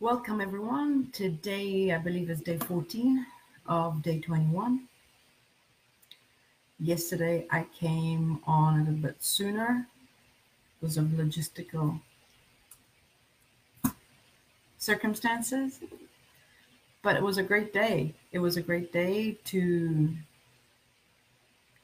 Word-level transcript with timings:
Welcome 0.00 0.40
everyone. 0.40 1.10
Today, 1.12 1.92
I 1.92 1.98
believe 1.98 2.30
is 2.30 2.40
day 2.40 2.56
14 2.56 3.26
of 3.66 4.02
day 4.02 4.18
21. 4.18 4.88
Yesterday, 6.78 7.46
I 7.50 7.66
came 7.78 8.40
on 8.46 8.76
a 8.76 8.84
little 8.84 8.94
bit 8.94 9.16
sooner 9.22 9.86
because 10.80 10.96
of 10.96 11.04
logistical 11.04 12.00
circumstances, 14.78 15.80
but 17.02 17.14
it 17.16 17.22
was 17.22 17.36
a 17.36 17.42
great 17.42 17.74
day. 17.74 18.14
It 18.32 18.38
was 18.38 18.56
a 18.56 18.62
great 18.62 18.94
day 18.94 19.36
to 19.52 20.14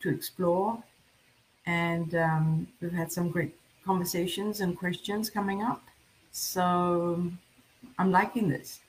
to 0.01 0.09
explore, 0.09 0.83
and 1.67 2.15
um, 2.15 2.67
we've 2.81 2.93
had 2.93 3.13
some 3.13 3.29
great 3.29 3.55
conversations 3.85 4.63
and 4.63 4.75
questions 4.75 5.29
coming 5.29 5.63
up. 5.63 5.83
So 6.33 7.31
I'm 7.99 8.11
liking 8.11 8.49
this. 8.49 8.81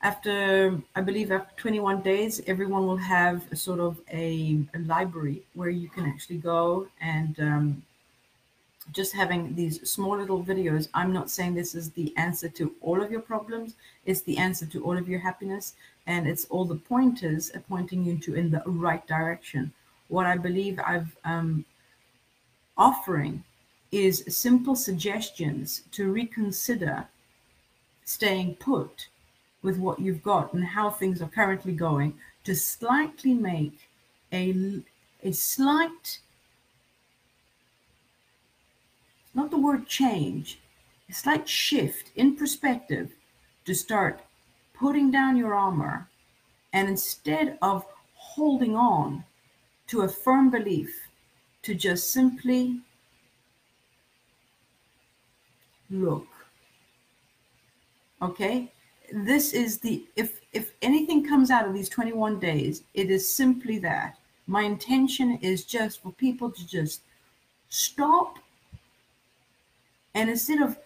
After, 0.00 0.80
I 0.94 1.00
believe, 1.00 1.32
after 1.32 1.54
21 1.56 2.02
days, 2.02 2.40
everyone 2.46 2.86
will 2.86 2.96
have 2.96 3.50
a 3.50 3.56
sort 3.56 3.80
of 3.80 4.00
a, 4.12 4.60
a 4.74 4.78
library 4.80 5.42
where 5.54 5.70
you 5.70 5.88
can 5.88 6.06
actually 6.06 6.38
go 6.38 6.86
and 7.00 7.38
um, 7.40 7.82
just 8.92 9.12
having 9.12 9.54
these 9.56 9.88
small 9.90 10.16
little 10.16 10.42
videos. 10.42 10.88
I'm 10.94 11.12
not 11.12 11.30
saying 11.30 11.54
this 11.54 11.74
is 11.74 11.90
the 11.90 12.16
answer 12.16 12.48
to 12.50 12.74
all 12.80 13.02
of 13.02 13.10
your 13.10 13.20
problems. 13.20 13.74
It's 14.06 14.22
the 14.22 14.38
answer 14.38 14.66
to 14.66 14.84
all 14.84 14.96
of 14.96 15.08
your 15.08 15.20
happiness. 15.20 15.74
And 16.06 16.28
it's 16.28 16.44
all 16.46 16.64
the 16.64 16.76
pointers 16.76 17.50
pointing 17.68 18.04
you 18.04 18.18
to 18.18 18.34
in 18.34 18.50
the 18.50 18.62
right 18.66 19.04
direction. 19.06 19.72
What 20.08 20.26
I 20.26 20.36
believe 20.36 20.78
I've 20.78 21.14
um, 21.24 21.64
offering 22.76 23.42
is 23.90 24.24
simple 24.28 24.76
suggestions 24.76 25.82
to 25.92 26.10
reconsider 26.12 27.06
staying 28.08 28.54
put 28.54 29.06
with 29.60 29.76
what 29.76 29.98
you've 29.98 30.22
got 30.22 30.54
and 30.54 30.64
how 30.64 30.88
things 30.88 31.20
are 31.20 31.28
currently 31.28 31.72
going 31.72 32.14
to 32.42 32.54
slightly 32.54 33.34
make 33.34 33.86
a, 34.32 34.80
a 35.22 35.30
slight, 35.30 36.20
not 39.34 39.50
the 39.50 39.58
word 39.58 39.86
change, 39.86 40.58
a 41.10 41.12
slight 41.12 41.46
shift 41.46 42.10
in 42.16 42.34
perspective 42.34 43.10
to 43.66 43.74
start 43.74 44.20
putting 44.72 45.10
down 45.10 45.36
your 45.36 45.54
armor 45.54 46.08
and 46.72 46.88
instead 46.88 47.58
of 47.60 47.84
holding 48.14 48.74
on 48.74 49.22
to 49.86 50.00
a 50.00 50.08
firm 50.08 50.50
belief, 50.50 51.08
to 51.60 51.74
just 51.74 52.10
simply 52.10 52.80
look 55.90 56.37
Okay. 58.20 58.72
This 59.12 59.52
is 59.54 59.78
the, 59.78 60.04
if, 60.16 60.40
if 60.52 60.72
anything 60.82 61.26
comes 61.26 61.50
out 61.50 61.66
of 61.66 61.72
these 61.72 61.88
21 61.88 62.38
days, 62.38 62.82
it 62.94 63.10
is 63.10 63.30
simply 63.30 63.78
that. 63.78 64.18
My 64.46 64.62
intention 64.62 65.38
is 65.40 65.64
just 65.64 66.02
for 66.02 66.12
people 66.12 66.50
to 66.50 66.66
just 66.66 67.02
stop 67.68 68.38
and 70.14 70.30
instead 70.30 70.60
of 70.60 70.78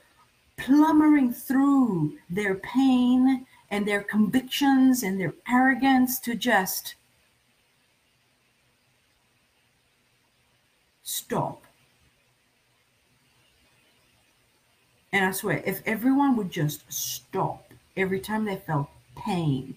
plumbering 0.59 1.33
through 1.33 2.19
their 2.29 2.57
pain 2.57 3.47
and 3.71 3.87
their 3.87 4.03
convictions 4.03 5.03
and 5.03 5.19
their 5.19 5.33
arrogance 5.49 6.21
to 6.21 6.35
just 6.35 6.97
stop 11.03 11.65
And 15.13 15.25
I 15.25 15.31
swear, 15.31 15.63
if 15.67 15.83
everyone 15.87 16.37
would 16.37 16.51
just 16.51 16.91
stop 16.91 17.70
every 17.97 18.20
time 18.20 18.45
they 18.45 18.57
felt 18.57 18.89
pain, 19.17 19.77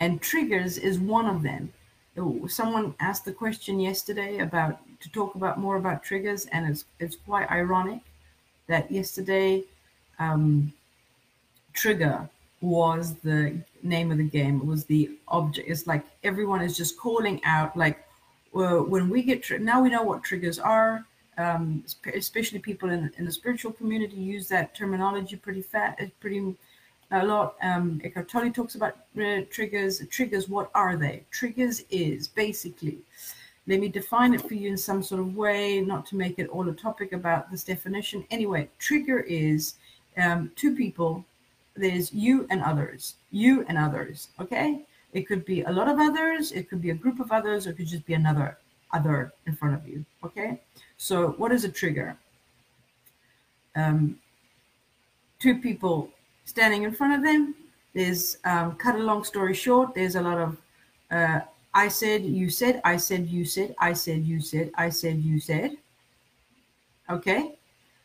and 0.00 0.20
triggers 0.20 0.78
is 0.78 0.98
one 0.98 1.26
of 1.26 1.42
them. 1.42 1.72
Someone 2.48 2.94
asked 2.98 3.24
the 3.24 3.32
question 3.32 3.78
yesterday 3.78 4.38
about 4.38 4.80
to 5.00 5.10
talk 5.10 5.36
about 5.36 5.58
more 5.58 5.76
about 5.76 6.02
triggers, 6.02 6.46
and 6.46 6.68
it's 6.68 6.84
it's 6.98 7.16
quite 7.16 7.50
ironic 7.50 8.00
that 8.66 8.90
yesterday 8.90 9.62
um, 10.18 10.72
trigger 11.72 12.28
was 12.60 13.14
the 13.16 13.56
name 13.82 14.10
of 14.10 14.18
the 14.18 14.24
game. 14.24 14.56
It 14.56 14.66
was 14.66 14.84
the 14.84 15.10
object. 15.28 15.68
It's 15.68 15.86
like 15.86 16.04
everyone 16.24 16.62
is 16.62 16.76
just 16.76 16.98
calling 16.98 17.40
out 17.44 17.76
like 17.76 18.04
well, 18.52 18.82
when 18.82 19.08
we 19.08 19.22
get 19.22 19.48
now 19.60 19.80
we 19.82 19.88
know 19.90 20.02
what 20.02 20.22
triggers 20.22 20.58
are 20.58 21.04
um, 21.42 21.84
especially 22.14 22.58
people 22.58 22.90
in, 22.90 23.12
in 23.18 23.24
the 23.24 23.32
spiritual 23.32 23.72
community 23.72 24.16
use 24.16 24.48
that 24.48 24.74
terminology 24.74 25.36
pretty 25.36 25.62
fat, 25.62 25.98
uh, 26.00 26.06
pretty 26.20 26.54
a 27.12 27.26
lot. 27.26 27.56
Um, 27.62 28.00
Eckhart 28.04 28.28
Tolle 28.28 28.50
talks 28.50 28.74
about 28.74 28.96
uh, 29.20 29.42
triggers. 29.50 30.02
Triggers, 30.08 30.48
what 30.48 30.70
are 30.74 30.96
they? 30.96 31.24
Triggers 31.30 31.84
is 31.90 32.28
basically, 32.28 32.98
let 33.66 33.80
me 33.80 33.88
define 33.88 34.34
it 34.34 34.40
for 34.40 34.54
you 34.54 34.70
in 34.70 34.78
some 34.78 35.02
sort 35.02 35.20
of 35.20 35.36
way, 35.36 35.80
not 35.80 36.06
to 36.06 36.16
make 36.16 36.38
it 36.38 36.48
all 36.48 36.68
a 36.68 36.72
topic 36.72 37.12
about 37.12 37.50
this 37.50 37.64
definition. 37.64 38.24
Anyway, 38.30 38.68
trigger 38.78 39.20
is 39.20 39.74
um, 40.16 40.50
two 40.56 40.74
people. 40.74 41.24
There's 41.74 42.12
you 42.12 42.46
and 42.50 42.62
others. 42.62 43.16
You 43.30 43.64
and 43.68 43.78
others. 43.78 44.28
Okay. 44.40 44.84
It 45.12 45.28
could 45.28 45.44
be 45.44 45.62
a 45.62 45.70
lot 45.70 45.88
of 45.88 45.98
others. 45.98 46.52
It 46.52 46.70
could 46.70 46.80
be 46.80 46.90
a 46.90 46.94
group 46.94 47.20
of 47.20 47.30
others. 47.30 47.66
Or 47.66 47.70
it 47.70 47.76
could 47.76 47.86
just 47.86 48.06
be 48.06 48.14
another 48.14 48.56
other 48.92 49.32
in 49.46 49.54
front 49.54 49.74
of 49.74 49.86
you. 49.88 50.04
Okay. 50.24 50.60
So 50.96 51.34
what 51.38 51.52
is 51.52 51.64
a 51.64 51.68
trigger? 51.68 52.16
Um, 53.74 54.18
two 55.38 55.58
people 55.58 56.10
standing 56.44 56.82
in 56.82 56.92
front 56.92 57.14
of 57.14 57.22
them. 57.22 57.54
There's, 57.94 58.38
um, 58.44 58.76
cut 58.76 58.94
a 58.94 58.98
long 58.98 59.22
story 59.24 59.54
short, 59.54 59.94
there's 59.94 60.16
a 60.16 60.22
lot 60.22 60.38
of 60.38 60.56
uh, 61.10 61.40
I 61.74 61.88
said, 61.88 62.24
you 62.24 62.50
said, 62.50 62.80
I 62.84 62.96
said, 62.96 63.28
you 63.28 63.44
said, 63.44 63.74
I 63.78 63.92
said, 63.92 64.24
you 64.24 64.40
said, 64.40 64.70
I 64.76 64.88
said, 64.90 65.18
you 65.18 65.40
said. 65.40 65.76
Okay? 67.08 67.58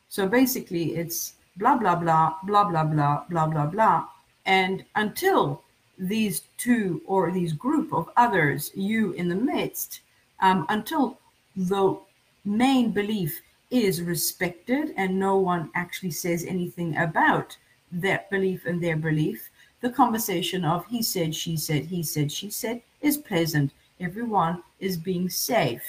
So 0.10 0.28
basically 0.28 0.96
it's 0.96 1.34
blah, 1.58 1.78
blah, 1.78 1.96
blah, 1.96 2.36
blah, 2.44 2.70
blah, 2.70 2.84
blah, 2.84 3.24
blah, 3.30 3.48
blah, 3.48 3.66
blah. 3.66 4.08
And 4.46 4.86
until 4.96 5.64
these 5.98 6.44
two 6.58 7.02
or 7.06 7.32
these 7.32 7.52
group 7.52 7.94
of 7.94 8.10
others, 8.16 8.72
you 8.74 9.12
in 9.14 9.28
the 9.28 9.36
midst, 9.36 10.02
um, 10.40 10.66
until 10.70 11.20
the 11.56 11.98
main 12.46 12.92
belief 12.92 13.42
is 13.70 14.02
respected 14.02 14.94
and 14.96 15.20
no 15.20 15.38
one 15.38 15.70
actually 15.76 16.12
says 16.12 16.46
anything 16.46 16.96
about 16.98 17.58
that 17.92 18.30
belief 18.30 18.66
and 18.66 18.82
their 18.82 18.96
belief, 18.96 19.50
the 19.82 19.90
conversation 19.90 20.64
of 20.66 20.86
he 20.88 21.02
said, 21.02 21.36
she 21.36 21.58
said, 21.58 21.86
he 21.86 22.04
said, 22.04 22.32
she 22.32 22.50
said 22.50 22.82
is 23.02 23.18
pleasant. 23.18 23.72
Everyone 24.00 24.64
is 24.80 24.98
being 24.98 25.30
safe. 25.30 25.84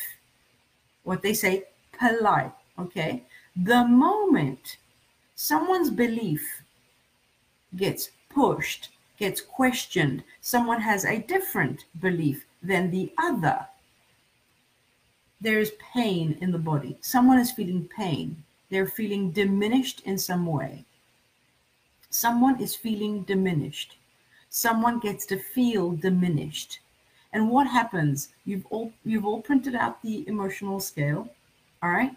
What 1.04 1.22
they 1.22 1.34
say, 1.34 1.64
polite. 1.98 2.52
Okay. 2.78 3.24
The 3.56 3.84
moment 3.84 4.76
someone's 5.34 5.90
belief 5.90 6.62
gets 7.76 8.10
pushed, 8.28 8.90
gets 9.18 9.40
questioned, 9.40 10.22
someone 10.40 10.80
has 10.80 11.04
a 11.04 11.18
different 11.18 11.84
belief 12.00 12.44
than 12.62 12.90
the 12.90 13.12
other, 13.18 13.66
there 15.40 15.60
is 15.60 15.72
pain 15.94 16.36
in 16.40 16.50
the 16.50 16.58
body. 16.58 16.96
Someone 17.00 17.38
is 17.38 17.52
feeling 17.52 17.88
pain. 17.96 18.42
They're 18.70 18.86
feeling 18.86 19.30
diminished 19.30 20.00
in 20.04 20.18
some 20.18 20.46
way. 20.46 20.84
Someone 22.10 22.60
is 22.60 22.74
feeling 22.74 23.22
diminished. 23.22 23.96
Someone 24.50 24.98
gets 24.98 25.26
to 25.26 25.38
feel 25.38 25.92
diminished. 25.92 26.80
And 27.32 27.50
what 27.50 27.66
happens? 27.66 28.30
You've 28.44 28.66
all 28.70 28.92
you've 29.04 29.26
all 29.26 29.40
printed 29.40 29.74
out 29.74 30.02
the 30.02 30.26
emotional 30.26 30.80
scale. 30.80 31.28
All 31.82 31.90
right. 31.90 32.16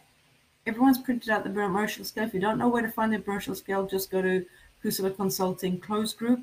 Everyone's 0.66 0.98
printed 0.98 1.30
out 1.30 1.44
the 1.44 1.50
emotional 1.50 2.06
scale. 2.06 2.24
If 2.24 2.34
you 2.34 2.40
don't 2.40 2.58
know 2.58 2.70
where 2.70 2.82
to 2.82 2.92
find 2.92 3.12
the 3.12 3.22
emotional 3.22 3.56
scale, 3.56 3.86
just 3.86 4.10
go 4.10 4.22
to 4.22 4.46
Kusala 4.84 5.16
Consulting 5.16 5.80
closed 5.80 6.18
group. 6.18 6.42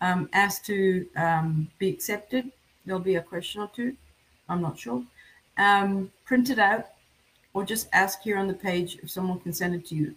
Um, 0.00 0.28
ask 0.32 0.64
to 0.64 1.06
um, 1.16 1.70
be 1.78 1.88
accepted. 1.88 2.50
There'll 2.84 3.00
be 3.00 3.16
a 3.16 3.22
question 3.22 3.60
or 3.60 3.70
two. 3.74 3.96
I'm 4.48 4.62
not 4.62 4.78
sure 4.78 5.04
um, 5.60 6.10
print 6.24 6.50
it 6.50 6.58
out 6.58 6.86
or 7.52 7.64
just 7.64 7.88
ask 7.92 8.22
here 8.22 8.38
on 8.38 8.48
the 8.48 8.54
page 8.54 8.98
if 9.02 9.10
someone 9.10 9.38
can 9.40 9.52
send 9.52 9.74
it 9.74 9.86
to 9.86 9.94
you. 9.94 10.14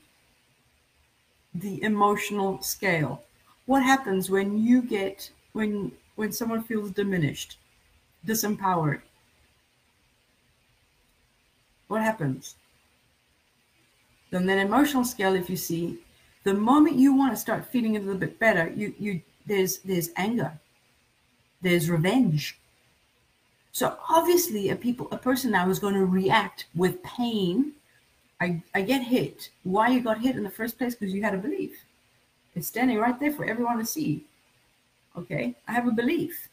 The 1.56 1.84
emotional 1.84 2.62
scale. 2.62 3.24
What 3.66 3.84
happens 3.84 4.30
when 4.30 4.58
you 4.58 4.82
get, 4.82 5.30
when, 5.52 5.92
when 6.16 6.32
someone 6.32 6.64
feels 6.64 6.92
diminished, 6.92 7.58
disempowered? 8.26 9.02
What 11.88 12.02
happens? 12.02 12.56
Then 14.32 14.46
that 14.48 14.58
emotional 14.58 15.04
scale, 15.04 15.36
if 15.36 15.50
you 15.50 15.58
see, 15.58 16.00
the 16.44 16.54
moment 16.54 16.96
you 16.96 17.14
want 17.14 17.34
to 17.34 17.38
start 17.38 17.66
feeling 17.66 17.98
a 17.98 18.00
little 18.00 18.16
bit 18.16 18.40
better, 18.40 18.72
you, 18.76 18.94
you, 18.98 19.22
there's, 19.46 19.80
there's 19.80 20.10
anger, 20.16 20.52
there's 21.62 21.90
revenge, 21.90 22.58
so 23.74 23.98
obviously, 24.08 24.70
a 24.70 24.76
people, 24.76 25.08
a 25.12 25.18
person 25.18 25.50
now 25.50 25.68
is 25.68 25.80
going 25.80 25.96
to 25.96 26.06
react 26.06 26.68
with 26.76 27.02
pain. 27.02 27.74
I, 28.40 28.62
I 28.76 28.84
get 28.84 29.02
hit. 29.02 29.50
Why 29.64 29.90
you 29.90 30.00
got 30.00 30.22
hit 30.22 30.36
in 30.36 30.44
the 30.44 30.50
first 30.50 30.78
place? 30.78 30.94
Because 30.94 31.12
you 31.12 31.24
had 31.24 31.34
a 31.34 31.40
belief. 31.40 31.76
It's 32.54 32.68
standing 32.68 33.00
right 33.00 33.20
there 33.20 33.32
for 33.32 33.46
everyone 33.46 33.80
to 33.80 33.86
see. 33.86 34.26
Okay, 35.18 35.56
I 35.68 35.72
have 35.72 35.88
a 35.88 35.92
belief. 35.92 36.50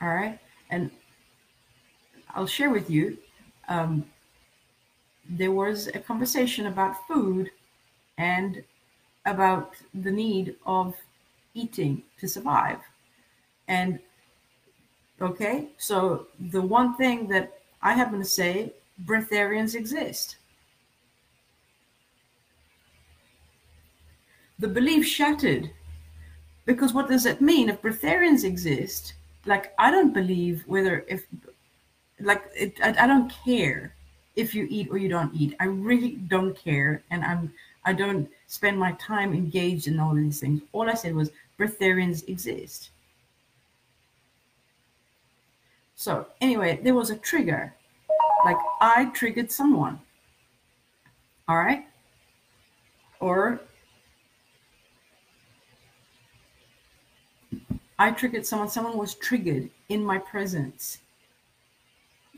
All 0.00 0.14
right, 0.14 0.38
and 0.70 0.92
I'll 2.36 2.46
share 2.46 2.70
with 2.70 2.88
you. 2.88 3.18
Um, 3.68 4.06
there 5.28 5.50
was 5.50 5.88
a 5.88 5.98
conversation 5.98 6.66
about 6.66 7.08
food 7.08 7.50
and 8.18 8.62
about 9.26 9.74
the 9.94 10.12
need 10.12 10.54
of 10.64 10.94
eating 11.54 12.02
to 12.18 12.28
survive. 12.28 12.80
And 13.68 13.98
okay, 15.20 15.68
so 15.78 16.26
the 16.50 16.62
one 16.62 16.94
thing 16.96 17.28
that 17.28 17.58
I 17.82 17.92
happen 17.92 18.18
to 18.18 18.24
say 18.24 18.72
breatharians 19.04 19.74
exist. 19.74 20.36
The 24.58 24.68
belief 24.68 25.06
shattered. 25.06 25.70
Because 26.66 26.92
what 26.92 27.08
does 27.08 27.24
it 27.24 27.40
mean 27.40 27.70
if 27.70 27.80
breatharians 27.80 28.44
exist? 28.44 29.14
Like, 29.46 29.72
I 29.78 29.90
don't 29.90 30.12
believe 30.12 30.64
whether, 30.66 31.04
if, 31.08 31.26
like, 32.20 32.44
it, 32.54 32.78
I, 32.82 33.04
I 33.04 33.06
don't 33.06 33.32
care 33.44 33.94
if 34.36 34.54
you 34.54 34.66
eat 34.68 34.88
or 34.90 34.98
you 34.98 35.08
don't 35.08 35.34
eat. 35.34 35.56
I 35.60 35.64
really 35.64 36.16
don't 36.28 36.54
care. 36.54 37.02
And 37.10 37.24
I'm, 37.24 37.52
I 37.88 37.94
don't 37.94 38.28
spend 38.48 38.78
my 38.78 38.92
time 39.00 39.32
engaged 39.32 39.86
in 39.86 39.98
all 39.98 40.14
these 40.14 40.40
things. 40.40 40.60
All 40.72 40.90
I 40.90 40.92
said 40.92 41.14
was 41.14 41.30
breatharians 41.58 42.28
exist. 42.28 42.90
So 45.94 46.26
anyway, 46.42 46.80
there 46.82 46.94
was 46.94 47.08
a 47.08 47.16
trigger. 47.16 47.74
Like 48.44 48.58
I 48.82 49.06
triggered 49.14 49.50
someone. 49.50 49.98
All 51.48 51.56
right. 51.56 51.86
Or 53.20 53.58
I 57.98 58.10
triggered 58.10 58.44
someone, 58.44 58.68
someone 58.68 58.98
was 58.98 59.14
triggered 59.14 59.70
in 59.88 60.04
my 60.04 60.18
presence. 60.18 60.98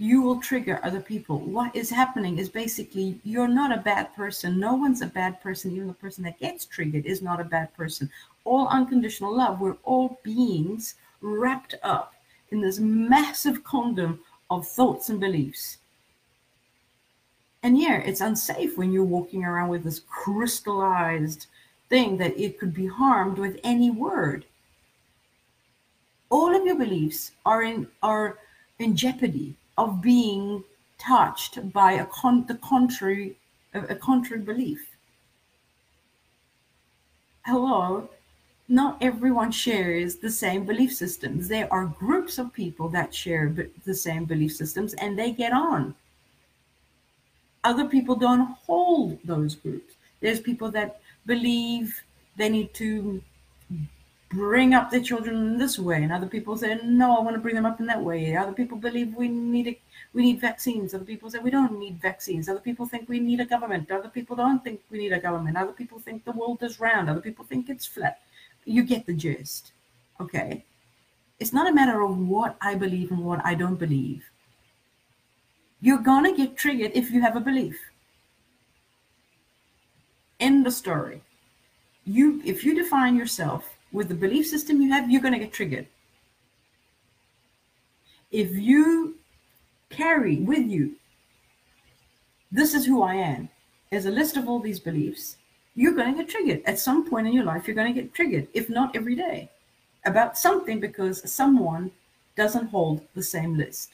You 0.00 0.23
will 0.23 0.41
trigger 0.41 0.81
other 0.82 1.02
people. 1.02 1.41
What 1.41 1.76
is 1.76 1.91
happening 1.91 2.38
is 2.38 2.49
basically 2.49 3.20
you're 3.23 3.47
not 3.47 3.70
a 3.70 3.82
bad 3.82 4.17
person. 4.17 4.58
No 4.58 4.75
one's 4.75 5.02
a 5.02 5.06
bad 5.06 5.43
person. 5.43 5.73
Even 5.73 5.88
the 5.88 5.93
person 5.93 6.25
that 6.25 6.41
gets 6.41 6.64
triggered 6.64 7.05
is 7.05 7.20
not 7.20 7.38
a 7.38 7.44
bad 7.44 7.75
person. 7.75 8.08
All 8.44 8.67
unconditional 8.69 9.37
love. 9.37 9.61
We're 9.61 9.76
all 9.85 10.19
beings 10.23 10.94
wrapped 11.20 11.75
up 11.82 12.14
in 12.50 12.62
this 12.62 12.79
massive 12.79 13.62
condom 13.62 14.20
of 14.50 14.67
thoughts 14.67 15.11
and 15.11 15.20
beliefs. 15.20 15.76
And 17.62 17.79
yeah, 17.79 17.99
it's 17.99 18.23
unsafe 18.23 18.79
when 18.79 18.93
you're 18.93 19.05
walking 19.05 19.44
around 19.44 19.69
with 19.69 19.85
this 19.85 20.00
crystallized 20.08 21.46
thing 21.91 22.17
that 22.17 22.41
it 22.41 22.58
could 22.58 22.73
be 22.73 22.87
harmed 22.87 23.37
with 23.37 23.61
any 23.64 23.91
word 23.91 24.46
all 26.31 26.55
of 26.55 26.64
your 26.64 26.76
beliefs 26.76 27.32
are 27.44 27.64
in 27.64 27.88
are 28.03 28.38
in 28.79 28.94
jeopardy 28.96 29.56
of 29.81 30.00
being 30.00 30.62
touched 30.99 31.73
by 31.73 31.93
a 31.93 32.06
con- 32.06 32.47
the 32.47 32.56
contrary 32.56 33.37
a 33.73 33.94
contrary 33.94 34.43
belief. 34.43 34.81
Hello 37.47 38.09
not 38.71 38.97
everyone 39.00 39.50
shares 39.50 40.15
the 40.15 40.31
same 40.31 40.65
belief 40.65 40.94
systems. 40.94 41.49
There 41.49 41.71
are 41.73 41.87
groups 41.87 42.38
of 42.38 42.53
people 42.53 42.88
that 42.91 43.12
share 43.12 43.53
the 43.85 43.94
same 43.94 44.25
belief 44.25 44.55
systems 44.55 44.94
and 44.94 45.19
they 45.19 45.32
get 45.32 45.53
on. 45.53 45.93
Other 47.65 47.87
people 47.87 48.15
don't 48.15 48.55
hold 48.65 49.19
those 49.25 49.56
groups. 49.56 49.94
There's 50.21 50.41
people 50.41 50.71
that 50.71 51.00
believe 51.27 52.00
they 52.37 52.49
need 52.49 52.73
to 52.75 53.21
bring 54.31 54.75
up 54.75 54.91
their 54.91 55.03
children 55.03 55.37
in 55.37 55.59
this 55.59 55.79
way. 55.79 56.03
And 56.03 56.12
other 56.12 56.27
people 56.27 56.56
say 56.56 56.79
no 56.85 57.17
i 57.17 57.21
want 57.21 57.35
to 57.35 57.41
bring 57.41 57.55
them 57.55 57.67
up 57.67 57.81
in 57.81 57.87
that 57.87 58.03
way. 58.03 58.37
Other 58.37 58.53
people 58.53 58.79
believe 58.79 59.15
we 59.15 59.29
need 59.29 59.69
a, 59.69 59.81
we 60.15 60.23
need 60.23 60.41
vaccines. 60.41 60.94
Other 60.94 61.05
people 61.05 61.31
say 61.31 61.38
we 61.41 61.50
don't 61.50 61.79
need 61.79 62.00
vaccines. 62.00 62.49
Other 62.49 62.61
people 62.61 62.87
think 62.87 63.09
we 63.09 63.21
need 63.21 63.41
a 63.41 63.44
government. 63.44 63.91
Other 63.91 64.09
people 64.09 64.37
don't 64.37 64.62
think 64.65 64.81
we 64.91 64.99
need 64.99 65.12
a 65.12 65.21
government. 65.21 65.56
Other 65.56 65.73
people 65.73 65.99
think 65.99 66.25
the 66.25 66.32
world 66.32 66.62
is 66.62 66.81
round. 66.81 67.11
Other 67.11 67.21
people 67.21 67.44
think 67.44 67.69
it's 67.69 67.87
flat. 67.87 68.21
You 68.65 68.85
get 68.85 69.06
the 69.06 69.15
gist 69.15 69.73
okay? 70.21 70.65
It's 71.41 71.53
not 71.53 71.69
a 71.69 71.75
matter 71.75 72.03
of 72.03 72.19
what 72.19 72.56
i 72.61 72.75
believe 72.75 73.11
and 73.11 73.25
what 73.25 73.44
i 73.44 73.55
don't 73.55 73.79
believe. 73.79 74.25
You're 75.81 76.03
to 76.03 76.35
get 76.37 76.56
triggered 76.56 76.93
if 76.94 77.11
you 77.11 77.23
have 77.23 77.37
a 77.37 77.41
belief. 77.41 77.81
In 80.38 80.62
the 80.62 80.71
story. 80.71 81.23
You 82.05 82.43
if 82.44 82.65
you 82.65 82.75
define 82.75 83.17
yourself 83.17 83.77
with 83.92 84.08
the 84.08 84.14
belief 84.14 84.46
system 84.46 84.81
you 84.81 84.90
have, 84.90 85.10
you're 85.10 85.22
going 85.22 85.34
to 85.34 85.40
get 85.40 85.52
triggered. 85.52 85.87
If 88.31 88.54
you 88.54 89.16
carry 89.88 90.37
with 90.37 90.66
you, 90.66 90.96
this 92.52 92.75
is 92.75 92.87
who 92.87 93.02
I 93.02 93.14
am, 93.14 93.48
as 93.92 94.06
a 94.06 94.10
list 94.10 94.37
of 94.37 94.48
all 94.48 94.60
these 94.60 94.81
beliefs, 94.81 95.37
you're 95.75 95.94
going 95.94 96.12
to 96.12 96.22
get 96.22 96.31
triggered. 96.31 96.62
At 96.64 96.78
some 96.78 97.08
point 97.08 97.26
in 97.26 97.32
your 97.32 97.44
life, 97.44 97.66
you're 97.66 97.76
going 97.76 97.92
to 97.92 98.00
get 98.00 98.14
triggered, 98.14 98.48
if 98.54 98.69
not 98.69 98.94
every 98.94 99.14
day, 99.14 99.50
about 100.04 100.38
something 100.38 100.81
because 100.81 101.28
someone 101.31 101.90
doesn't 102.36 102.69
hold 102.69 103.02
the 103.14 103.22
same 103.22 103.56
list. 103.56 103.90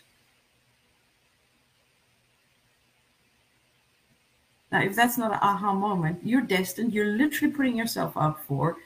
Now, 4.73 4.83
if 4.83 4.97
that's 4.97 5.17
not 5.17 5.33
an 5.33 5.39
aha 5.41 5.73
moment, 5.73 6.21
you're 6.23 6.43
destined, 6.43 6.93
you're 6.93 7.17
literally 7.17 7.55
putting 7.55 7.77
yourself 7.77 8.17
up 8.17 8.41
for 8.47 8.77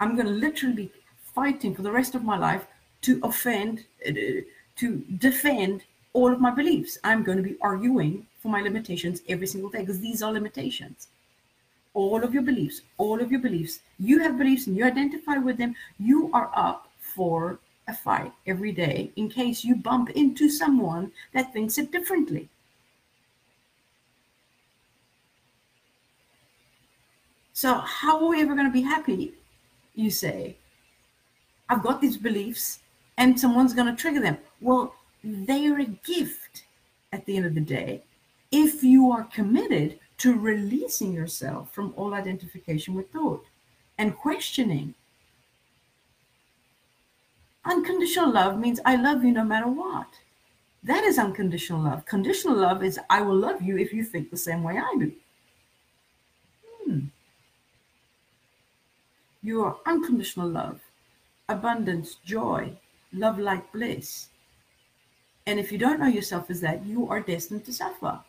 I'm 0.00 0.16
going 0.16 0.26
to 0.26 0.32
literally 0.32 0.74
be 0.74 0.92
fighting 1.34 1.74
for 1.74 1.82
the 1.82 1.92
rest 1.92 2.14
of 2.14 2.24
my 2.24 2.38
life 2.38 2.66
to 3.02 3.20
offend, 3.22 3.84
uh, 4.08 4.12
to 4.76 5.04
defend 5.18 5.82
all 6.14 6.32
of 6.32 6.40
my 6.40 6.50
beliefs. 6.50 6.98
I'm 7.04 7.22
going 7.22 7.36
to 7.36 7.44
be 7.44 7.56
arguing 7.60 8.26
for 8.38 8.48
my 8.48 8.62
limitations 8.62 9.20
every 9.28 9.46
single 9.46 9.70
day 9.70 9.80
because 9.80 10.00
these 10.00 10.22
are 10.22 10.32
limitations. 10.32 11.08
All 11.92 12.24
of 12.24 12.32
your 12.32 12.42
beliefs, 12.42 12.82
all 12.98 13.20
of 13.20 13.30
your 13.30 13.40
beliefs, 13.40 13.80
you 13.98 14.20
have 14.20 14.38
beliefs 14.38 14.66
and 14.66 14.76
you 14.76 14.84
identify 14.84 15.36
with 15.36 15.58
them. 15.58 15.74
You 15.98 16.30
are 16.32 16.50
up 16.54 16.88
for 16.98 17.58
a 17.88 17.94
fight 17.94 18.32
every 18.46 18.72
day 18.72 19.10
in 19.16 19.28
case 19.28 19.64
you 19.64 19.76
bump 19.76 20.10
into 20.10 20.48
someone 20.48 21.12
that 21.34 21.52
thinks 21.52 21.76
it 21.78 21.92
differently. 21.92 22.48
So, 27.52 27.74
how 27.74 28.24
are 28.24 28.28
we 28.28 28.40
ever 28.40 28.54
going 28.54 28.66
to 28.66 28.72
be 28.72 28.80
happy 28.80 29.34
you 30.00 30.10
say, 30.10 30.56
I've 31.68 31.82
got 31.82 32.00
these 32.00 32.16
beliefs 32.16 32.80
and 33.18 33.38
someone's 33.38 33.74
going 33.74 33.94
to 33.94 34.00
trigger 34.00 34.20
them. 34.20 34.38
Well, 34.60 34.94
they 35.22 35.66
are 35.66 35.78
a 35.78 35.84
gift 35.84 36.64
at 37.12 37.24
the 37.26 37.36
end 37.36 37.46
of 37.46 37.54
the 37.54 37.60
day 37.60 38.02
if 38.50 38.82
you 38.82 39.12
are 39.12 39.24
committed 39.24 39.98
to 40.18 40.38
releasing 40.38 41.12
yourself 41.12 41.72
from 41.72 41.94
all 41.96 42.14
identification 42.14 42.94
with 42.94 43.10
thought 43.10 43.44
and 43.98 44.16
questioning. 44.16 44.94
Unconditional 47.64 48.32
love 48.32 48.58
means 48.58 48.80
I 48.84 48.96
love 48.96 49.22
you 49.24 49.32
no 49.32 49.44
matter 49.44 49.68
what. 49.68 50.08
That 50.82 51.04
is 51.04 51.18
unconditional 51.18 51.82
love. 51.82 52.06
Conditional 52.06 52.56
love 52.56 52.82
is 52.82 52.98
I 53.10 53.20
will 53.20 53.36
love 53.36 53.60
you 53.62 53.76
if 53.76 53.92
you 53.92 54.02
think 54.02 54.30
the 54.30 54.36
same 54.36 54.62
way 54.62 54.78
I 54.78 54.96
do. 54.98 55.12
You 59.42 59.64
are 59.64 59.76
unconditional 59.86 60.48
love, 60.48 60.80
abundance, 61.48 62.16
joy, 62.24 62.76
love 63.12 63.38
like 63.38 63.72
bliss. 63.72 64.28
And 65.46 65.58
if 65.58 65.72
you 65.72 65.78
don't 65.78 66.00
know 66.00 66.06
yourself 66.06 66.50
as 66.50 66.60
that, 66.60 66.84
you 66.84 67.08
are 67.08 67.20
destined 67.20 67.64
to 67.64 67.72
suffer. 67.72 68.20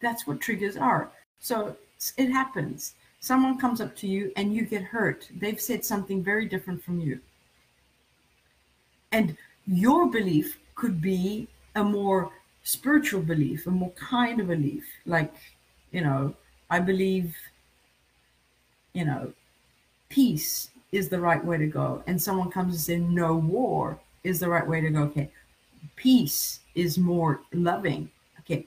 That's 0.00 0.26
what 0.26 0.40
triggers 0.40 0.76
are. 0.76 1.10
So 1.40 1.76
it 2.16 2.30
happens. 2.30 2.94
Someone 3.20 3.58
comes 3.58 3.80
up 3.80 3.96
to 3.96 4.06
you 4.06 4.32
and 4.36 4.54
you 4.54 4.64
get 4.64 4.82
hurt. 4.82 5.28
They've 5.34 5.60
said 5.60 5.84
something 5.84 6.22
very 6.22 6.46
different 6.46 6.82
from 6.82 7.00
you. 7.00 7.20
And 9.12 9.36
your 9.66 10.10
belief 10.10 10.58
could 10.74 11.00
be 11.00 11.48
a 11.74 11.82
more 11.82 12.30
spiritual 12.62 13.22
belief, 13.22 13.66
a 13.66 13.70
more 13.70 13.92
kind 13.92 14.40
of 14.40 14.48
belief. 14.48 14.84
Like, 15.06 15.34
you 15.92 16.02
know, 16.02 16.34
I 16.68 16.80
believe 16.80 17.34
you 18.96 19.04
know, 19.04 19.30
peace 20.08 20.70
is 20.90 21.10
the 21.10 21.20
right 21.20 21.44
way 21.44 21.58
to 21.58 21.66
go, 21.66 22.02
and 22.06 22.20
someone 22.20 22.50
comes 22.50 22.72
and 22.72 22.80
says 22.80 23.14
no 23.14 23.36
war 23.36 24.00
is 24.24 24.40
the 24.40 24.48
right 24.48 24.66
way 24.66 24.80
to 24.80 24.88
go, 24.88 25.02
okay, 25.02 25.30
peace 25.96 26.60
is 26.74 26.96
more 26.96 27.42
loving. 27.52 28.10
Okay, 28.40 28.64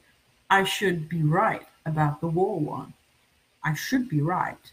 I 0.51 0.63
should 0.65 1.09
be 1.09 1.23
right 1.23 1.65
about 1.87 2.21
the 2.21 2.27
war 2.27 2.59
one. 2.59 2.93
I 3.63 3.73
should 3.73 4.07
be 4.07 4.21
right. 4.21 4.65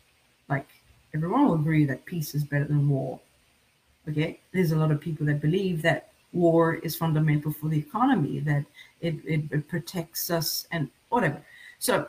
Like 0.51 0.69
everyone 1.15 1.47
will 1.47 1.55
agree 1.55 1.87
that 1.87 2.05
peace 2.05 2.35
is 2.35 2.45
better 2.45 2.67
than 2.67 2.91
war. 2.91 3.19
Okay, 4.11 4.39
there's 4.53 4.73
a 4.73 4.77
lot 4.77 4.91
of 4.91 5.01
people 5.01 5.25
that 5.25 5.41
believe 5.41 5.81
that 5.83 6.11
war 6.35 6.75
is 6.75 6.95
fundamental 6.95 7.51
for 7.51 7.69
the 7.69 7.79
economy, 7.79 8.41
that 8.41 8.67
it, 9.01 9.15
it, 9.25 9.41
it 9.51 9.69
protects 9.69 10.31
us 10.31 10.67
and 10.71 10.91
whatever. 11.09 11.41
So, 11.79 12.09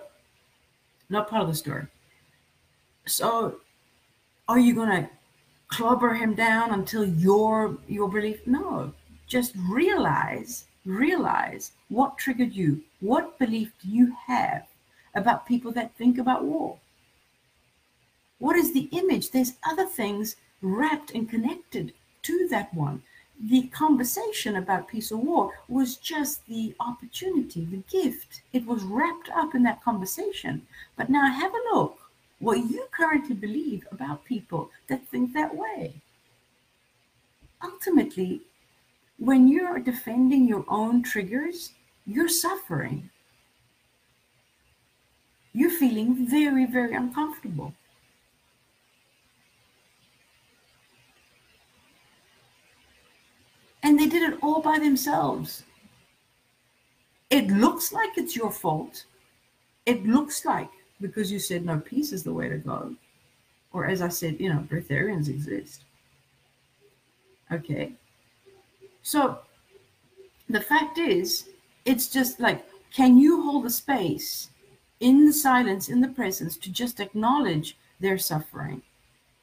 not 1.10 1.30
part 1.30 1.44
of 1.44 1.48
the 1.48 1.56
story. 1.56 1.88
So, 3.07 3.61
are 4.49 4.59
you 4.59 4.75
going 4.75 4.89
to 4.89 5.09
clobber 5.69 6.13
him 6.13 6.35
down 6.35 6.71
until 6.73 7.05
your 7.05 7.77
your 7.87 8.09
belief? 8.09 8.45
No, 8.45 8.93
just 9.27 9.53
realize 9.55 10.65
realize 10.85 11.71
what 11.87 12.17
triggered 12.17 12.53
you. 12.53 12.81
What 12.99 13.39
belief 13.39 13.71
do 13.81 13.89
you 13.89 14.13
have 14.25 14.67
about 15.15 15.47
people 15.47 15.71
that 15.71 15.95
think 15.95 16.17
about 16.17 16.43
war? 16.43 16.77
What 18.39 18.57
is 18.57 18.73
the 18.73 18.89
image? 18.91 19.31
There's 19.31 19.53
other 19.65 19.85
things 19.85 20.35
wrapped 20.61 21.11
and 21.11 21.29
connected 21.29 21.93
to 22.23 22.47
that 22.49 22.73
one. 22.73 23.03
The 23.39 23.67
conversation 23.67 24.55
about 24.57 24.87
peace 24.87 25.11
or 25.11 25.17
war 25.17 25.53
was 25.69 25.95
just 25.95 26.45
the 26.47 26.75
opportunity, 26.79 27.63
the 27.63 27.83
gift. 27.89 28.41
It 28.51 28.65
was 28.65 28.83
wrapped 28.83 29.29
up 29.29 29.55
in 29.55 29.63
that 29.63 29.83
conversation. 29.83 30.67
But 30.97 31.09
now 31.09 31.31
have 31.31 31.53
a 31.53 31.75
look 31.75 31.99
what 32.39 32.58
you 32.58 32.88
currently 32.91 33.36
believe 33.36 33.88
about 33.91 34.25
people 34.25 34.70
that 34.88 35.08
think 35.08 35.34
that 35.34 35.56
way. 35.56 35.94
Ultimately, 37.63 38.41
when 39.17 39.48
you're 39.48 39.79
defending 39.79 40.48
your 40.48 40.63
own 40.67 41.01
triggers, 41.01 41.72
you're 42.06 42.29
suffering. 42.29 43.10
You're 45.53 45.72
feeling 45.72 46.27
very, 46.29 46.65
very 46.65 46.94
uncomfortable. 46.94 47.74
And 53.82 54.00
they 54.00 54.06
did 54.08 54.22
it 54.22 54.38
all 54.44 54.62
by 54.62 54.77
themselves. 54.77 55.63
It 57.29 57.48
looks 57.48 57.91
like 57.91 58.17
it's 58.17 58.36
your 58.36 58.51
fault. 58.51 59.06
It 59.86 60.06
looks 60.06 60.46
like 60.46 60.70
because 61.01 61.32
you 61.32 61.39
said 61.39 61.66
no, 61.66 61.80
peace 61.80 62.12
is 62.12 62.24
the 62.24 62.34
way 62.34 62.50
to 62.50 62.58
go. 62.58 62.96
Or 63.74 63.86
as 63.86 64.01
I 64.01 64.08
said, 64.08 64.39
you 64.39 64.50
know, 64.50 64.66
breatharians 64.70 65.30
exist. 65.30 65.82
Okay. 67.51 67.94
So 69.04 69.39
the 70.50 70.62
fact 70.62 70.98
is, 70.98 71.50
it's 71.86 72.08
just 72.08 72.39
like, 72.39 72.66
can 72.92 73.18
you 73.18 73.42
hold 73.44 73.66
the 73.66 73.70
space 73.70 74.50
in 75.00 75.25
the 75.25 75.34
silence, 75.34 75.89
in 75.89 76.01
the 76.01 76.08
presence, 76.08 76.58
to 76.58 76.72
just 76.72 77.00
acknowledge 77.00 77.77
their 78.00 78.18
suffering 78.18 78.82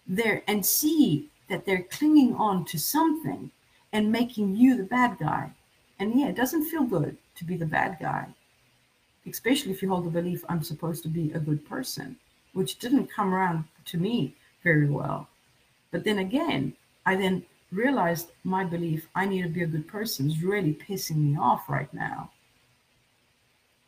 there 0.06 0.42
and 0.48 0.64
see 0.64 1.30
that 1.48 1.64
they're 1.64 1.84
clinging 1.84 2.34
on 2.34 2.64
to 2.64 2.78
something 2.78 3.50
and 3.92 4.10
making 4.10 4.56
you 4.56 4.76
the 4.76 4.82
bad 4.82 5.18
guy? 5.18 5.50
And 5.98 6.18
yeah, 6.18 6.28
it 6.28 6.36
doesn't 6.36 6.64
feel 6.64 6.84
good 6.84 7.16
to 7.36 7.44
be 7.44 7.56
the 7.56 7.66
bad 7.66 7.98
guy 8.00 8.26
especially 9.26 9.72
if 9.72 9.82
you 9.82 9.88
hold 9.88 10.04
the 10.04 10.10
belief 10.10 10.44
I'm 10.48 10.62
supposed 10.62 11.02
to 11.04 11.08
be 11.08 11.32
a 11.32 11.38
good 11.38 11.66
person, 11.66 12.16
which 12.52 12.78
didn't 12.78 13.12
come 13.12 13.32
around 13.32 13.64
to 13.86 13.98
me 13.98 14.34
very 14.62 14.88
well. 14.88 15.28
But 15.90 16.04
then 16.04 16.18
again, 16.18 16.74
I 17.06 17.16
then 17.16 17.44
realized 17.70 18.30
my 18.44 18.64
belief 18.64 19.08
I 19.14 19.26
need 19.26 19.42
to 19.42 19.48
be 19.48 19.62
a 19.62 19.66
good 19.66 19.88
person 19.88 20.30
is 20.30 20.42
really 20.42 20.74
pissing 20.74 21.16
me 21.16 21.36
off 21.36 21.68
right 21.68 21.92
now. 21.92 22.30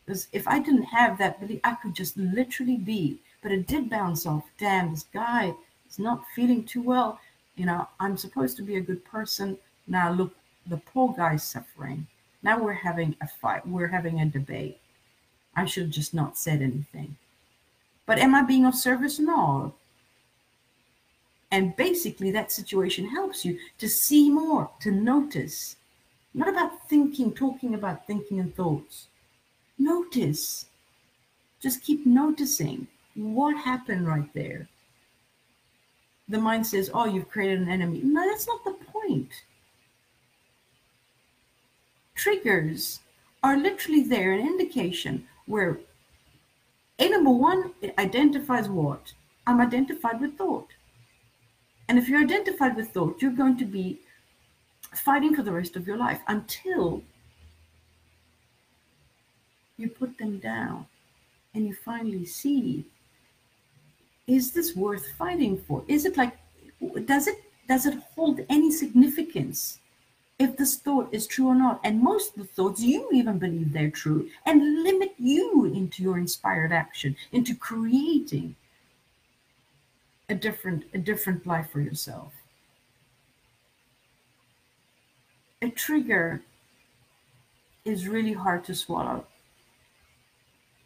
Because 0.04 0.28
if 0.32 0.46
I 0.46 0.58
didn't 0.60 0.84
have 0.84 1.18
that 1.18 1.40
belief, 1.40 1.60
I 1.64 1.74
could 1.74 1.94
just 1.94 2.16
literally 2.16 2.76
be, 2.76 3.18
but 3.42 3.52
it 3.52 3.66
did 3.66 3.90
bounce 3.90 4.24
off. 4.24 4.44
Damn, 4.58 4.92
this 4.92 5.06
guy 5.12 5.52
is 5.88 5.98
not 5.98 6.24
feeling 6.34 6.64
too 6.64 6.82
well. 6.82 7.18
You 7.56 7.66
know, 7.66 7.88
I'm 7.98 8.16
supposed 8.16 8.56
to 8.58 8.62
be 8.62 8.76
a 8.76 8.80
good 8.80 9.04
person. 9.04 9.58
Now 9.86 10.12
look, 10.12 10.34
the 10.66 10.76
poor 10.76 11.12
guy's 11.16 11.42
suffering. 11.42 12.06
Now 12.42 12.58
we're 12.58 12.72
having 12.72 13.16
a 13.20 13.26
fight, 13.26 13.66
we're 13.66 13.88
having 13.88 14.20
a 14.20 14.26
debate 14.26 14.78
I 15.56 15.64
should 15.64 15.84
have 15.84 15.92
just 15.92 16.12
not 16.12 16.36
said 16.36 16.60
anything. 16.60 17.16
But 18.04 18.18
am 18.18 18.34
I 18.34 18.42
being 18.42 18.66
of 18.66 18.74
service? 18.74 19.18
No. 19.18 19.74
And 21.50 21.74
basically, 21.76 22.30
that 22.32 22.52
situation 22.52 23.08
helps 23.08 23.44
you 23.44 23.58
to 23.78 23.88
see 23.88 24.30
more, 24.30 24.70
to 24.80 24.90
notice. 24.90 25.76
Not 26.34 26.48
about 26.48 26.88
thinking, 26.88 27.32
talking 27.32 27.74
about 27.74 28.06
thinking 28.06 28.38
and 28.38 28.54
thoughts. 28.54 29.06
Notice. 29.78 30.66
Just 31.60 31.82
keep 31.82 32.04
noticing 32.04 32.86
what 33.14 33.56
happened 33.56 34.06
right 34.06 34.32
there. 34.34 34.68
The 36.28 36.38
mind 36.38 36.66
says, 36.66 36.90
Oh, 36.92 37.06
you've 37.06 37.30
created 37.30 37.60
an 37.60 37.70
enemy. 37.70 38.02
No, 38.04 38.28
that's 38.28 38.46
not 38.46 38.62
the 38.64 38.76
point. 38.92 39.30
Triggers 42.14 43.00
are 43.42 43.56
literally 43.56 44.02
there, 44.02 44.32
an 44.32 44.40
indication 44.40 45.26
where 45.46 45.78
A 46.98 47.08
number 47.08 47.30
one, 47.30 47.72
it 47.82 47.94
identifies 47.98 48.68
what? 48.68 49.12
I'm 49.46 49.60
identified 49.60 50.20
with 50.20 50.36
thought. 50.36 50.68
And 51.88 51.98
if 51.98 52.08
you're 52.08 52.22
identified 52.22 52.74
with 52.74 52.88
thought, 52.88 53.22
you're 53.22 53.30
going 53.30 53.56
to 53.58 53.64
be 53.64 54.00
fighting 54.94 55.34
for 55.34 55.42
the 55.42 55.52
rest 55.52 55.76
of 55.76 55.86
your 55.86 55.96
life 55.96 56.20
until 56.28 57.02
you 59.76 59.88
put 59.88 60.16
them 60.18 60.38
down 60.38 60.86
and 61.54 61.66
you 61.66 61.74
finally 61.74 62.24
see 62.24 62.86
is 64.26 64.52
this 64.52 64.74
worth 64.74 65.06
fighting 65.18 65.56
for 65.56 65.84
is 65.86 66.04
it 66.04 66.16
like 66.16 66.36
does 67.04 67.26
it 67.26 67.36
does 67.68 67.86
it 67.86 67.98
hold 68.14 68.40
any 68.48 68.70
significance 68.70 69.80
if 70.38 70.56
this 70.56 70.76
thought 70.76 71.08
is 71.12 71.26
true 71.26 71.48
or 71.48 71.54
not. 71.54 71.80
And 71.82 72.02
most 72.02 72.36
of 72.36 72.42
the 72.42 72.48
thoughts 72.48 72.82
you 72.82 73.08
even 73.12 73.38
believe 73.38 73.72
they're 73.72 73.90
true 73.90 74.28
and 74.44 74.82
limit 74.82 75.14
you 75.18 75.64
into 75.64 76.02
your 76.02 76.18
inspired 76.18 76.72
action, 76.72 77.16
into 77.32 77.54
creating 77.54 78.56
a 80.28 80.34
different 80.34 80.84
a 80.92 80.98
different 80.98 81.46
life 81.46 81.70
for 81.70 81.80
yourself. 81.80 82.32
A 85.62 85.70
trigger 85.70 86.42
is 87.84 88.08
really 88.08 88.32
hard 88.32 88.64
to 88.64 88.74
swallow. 88.74 89.24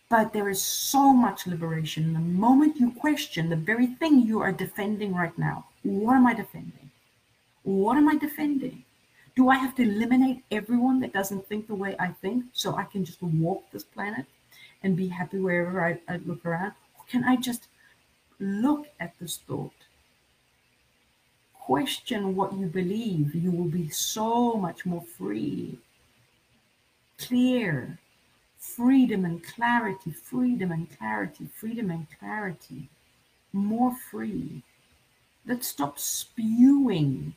But 0.09 0.33
there 0.33 0.49
is 0.49 0.61
so 0.61 1.12
much 1.12 1.47
liberation 1.47 2.12
the 2.12 2.19
moment 2.19 2.78
you 2.78 2.90
question 2.90 3.49
the 3.49 3.57
very 3.57 3.87
thing 3.87 4.21
you 4.26 4.40
are 4.40 4.52
defending 4.52 5.14
right 5.14 5.37
now. 5.38 5.66
What 5.83 6.16
am 6.16 6.26
I 6.26 6.35
defending? 6.35 6.90
What 7.62 7.97
am 7.97 8.09
I 8.09 8.16
defending? 8.16 8.85
Do 9.37 9.49
I 9.49 9.57
have 9.57 9.75
to 9.77 9.83
eliminate 9.83 10.45
everyone 10.51 11.01
that 11.01 11.13
doesn't 11.13 11.47
think 11.47 11.67
the 11.67 11.75
way 11.75 11.97
I 11.99 12.09
think 12.09 12.45
so 12.53 12.75
I 12.75 12.85
can 12.85 13.05
just 13.05 13.23
walk 13.23 13.71
this 13.71 13.85
planet 13.85 14.27
and 14.83 14.97
be 14.97 15.09
happy 15.09 15.39
wherever 15.39 15.85
I, 15.85 15.99
I 16.09 16.17
look 16.27 16.45
around? 16.45 16.73
Or 16.99 17.05
can 17.09 17.25
I 17.25 17.37
just 17.37 17.69
look 18.39 18.89
at 18.99 19.15
this 19.21 19.39
thought? 19.39 19.73
Question 21.55 22.35
what 22.35 22.53
you 22.55 22.67
believe. 22.67 23.35
You 23.35 23.53
will 23.53 23.69
be 23.69 23.89
so 23.89 24.55
much 24.55 24.85
more 24.85 25.03
free, 25.03 25.79
clear, 27.19 27.99
freedom 28.59 29.25
and 29.25 29.43
clarity, 29.43 30.11
freedom 30.11 30.73
and 30.73 30.89
clarity, 30.99 31.47
freedom 31.55 31.91
and 31.91 32.07
clarity, 32.19 32.89
more 33.53 33.95
free. 34.11 34.63
Let's 35.47 35.69
stop 35.69 35.99
spewing 35.99 37.35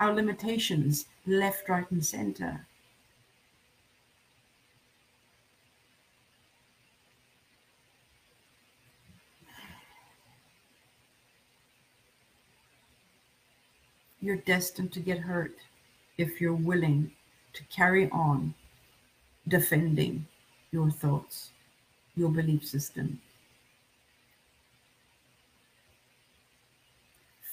our 0.00 0.14
limitations 0.14 1.06
left, 1.26 1.68
right, 1.68 1.90
and 1.90 2.04
center. 2.04 2.66
You're 14.20 14.36
destined 14.36 14.92
to 14.92 15.00
get 15.00 15.18
hurt 15.18 15.54
if 16.16 16.40
you're 16.40 16.54
willing 16.54 17.12
to 17.52 17.62
carry 17.64 18.08
on 18.10 18.54
defending 19.48 20.26
your 20.72 20.90
thoughts, 20.90 21.50
your 22.16 22.30
belief 22.30 22.64
system. 22.64 23.20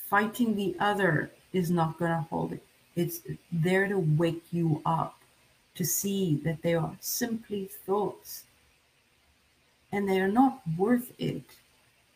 Fighting 0.10 0.56
the 0.56 0.76
other 0.80 1.32
is 1.54 1.70
not 1.70 2.00
going 2.00 2.12
to 2.12 2.28
hold 2.30 2.54
it. 2.54 2.64
It's 2.96 3.22
there 3.52 3.88
to 3.88 4.00
wake 4.00 4.44
you 4.52 4.82
up 4.86 5.18
to 5.76 5.86
see 5.86 6.36
that 6.44 6.62
they 6.62 6.74
are 6.74 6.96
simply 7.00 7.70
thoughts 7.86 8.44
and 9.92 10.08
they 10.08 10.20
are 10.20 10.32
not 10.32 10.62
worth 10.78 11.12
it 11.18 11.44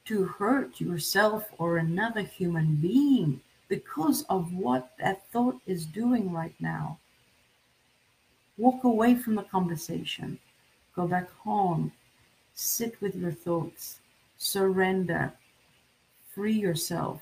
to 0.06 0.26
hurt 0.26 0.80
yourself 0.80 1.46
or 1.58 1.78
another 1.78 2.22
human 2.22 2.76
being 2.76 3.42
because 3.68 4.24
of 4.30 4.54
what 4.54 4.92
that 5.00 5.28
thought 5.32 5.60
is 5.66 5.86
doing 5.86 6.32
right 6.32 6.54
now. 6.60 6.98
Walk 8.58 8.84
away 8.84 9.16
from 9.16 9.36
the 9.36 9.44
conversation. 9.44 10.38
Go 10.96 11.08
back 11.08 11.30
home. 11.40 11.92
Sit 12.54 13.02
with 13.02 13.16
your 13.16 13.32
thoughts. 13.32 14.00
Surrender. 14.38 15.34
Free 16.34 16.54
yourself 16.54 17.22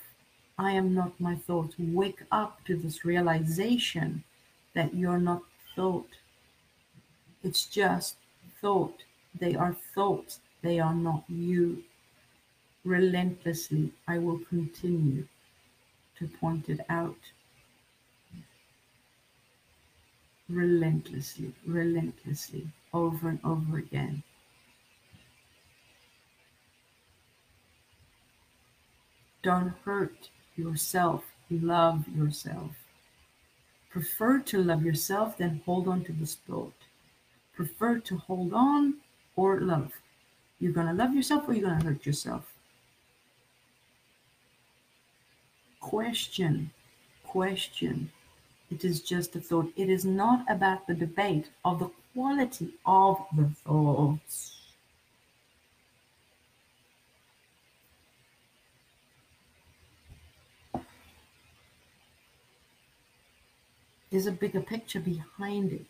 I 0.58 0.72
am 0.72 0.94
not 0.94 1.20
my 1.20 1.36
thoughts. 1.36 1.76
Wake 1.80 2.22
up 2.32 2.64
to 2.66 2.76
this 2.76 3.04
realization 3.04 4.24
that 4.74 4.94
you're 4.94 5.20
not 5.20 5.42
thought. 5.76 6.10
It's 7.44 7.66
just 7.66 8.16
thought. 8.62 9.04
They 9.40 9.56
are 9.56 9.76
thoughts. 9.96 10.40
They 10.62 10.80
are 10.80 10.94
not 10.94 11.24
you. 11.28 11.84
Relentlessly, 12.86 13.92
I 14.08 14.20
will 14.20 14.40
continue 14.50 15.28
to 16.20 16.28
point 16.28 16.70
it 16.70 16.82
out. 16.90 17.18
Relentlessly, 20.50 21.54
relentlessly, 21.66 22.68
over 22.94 23.30
and 23.30 23.40
over 23.44 23.78
again. 23.78 24.22
Don't 29.42 29.74
hurt 29.84 30.30
yourself. 30.56 31.24
Love 31.50 32.08
yourself. 32.08 32.72
Prefer 33.90 34.40
to 34.40 34.64
love 34.64 34.84
yourself 34.84 35.38
than 35.38 35.62
hold 35.66 35.88
on 35.88 36.04
to 36.06 36.12
this 36.12 36.36
thought. 36.48 36.74
Prefer 37.56 38.00
to 38.00 38.18
hold 38.18 38.54
on 38.54 38.96
or 39.36 39.60
love. 39.62 39.92
You're 40.60 40.72
going 40.72 40.88
to 40.88 40.94
love 40.94 41.14
yourself 41.14 41.48
or 41.48 41.54
you're 41.54 41.70
going 41.70 41.80
to 41.80 41.86
hurt 41.86 42.06
yourself. 42.06 42.52
Question, 45.80 46.72
question. 47.24 48.12
It 48.72 48.84
is 48.84 49.02
just 49.02 49.36
a 49.36 49.40
thought. 49.40 49.72
It 49.76 49.90
is 49.90 50.06
not 50.06 50.50
about 50.50 50.88
the 50.88 50.96
debate 50.96 51.50
of 51.64 51.80
the 51.80 51.92
quality 52.14 52.74
of 52.86 53.24
the 53.36 53.50
thoughts. 53.64 54.63
There's 64.14 64.28
a 64.28 64.32
bigger 64.32 64.62
picture 64.62 65.00
behind 65.00 65.74
it. 65.74 65.88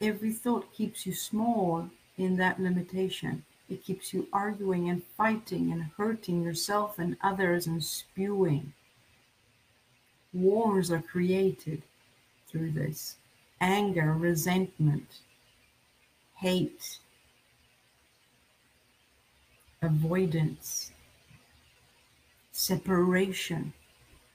Every 0.00 0.32
thought 0.32 0.72
keeps 0.72 1.04
you 1.04 1.12
small 1.12 1.90
in 2.16 2.36
that 2.38 2.58
limitation. 2.58 3.44
It 3.68 3.84
keeps 3.84 4.14
you 4.14 4.28
arguing 4.32 4.88
and 4.88 5.04
fighting 5.04 5.72
and 5.72 5.90
hurting 5.98 6.42
yourself 6.42 6.98
and 6.98 7.18
others 7.20 7.66
and 7.66 7.84
spewing. 7.84 8.72
Wars 10.32 10.90
are 10.90 11.02
created 11.02 11.82
through 12.48 12.70
this 12.70 13.16
anger, 13.60 14.14
resentment, 14.14 15.18
hate, 16.40 16.98
avoidance, 19.82 20.90
separation. 22.50 23.74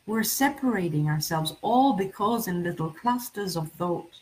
We're 0.06 0.22
separating 0.22 1.10
ourselves 1.10 1.56
all 1.64 1.94
because 1.94 2.48
in 2.48 2.64
little 2.64 2.92
clusters 2.92 3.58
of 3.58 3.72
thought. 3.72 4.22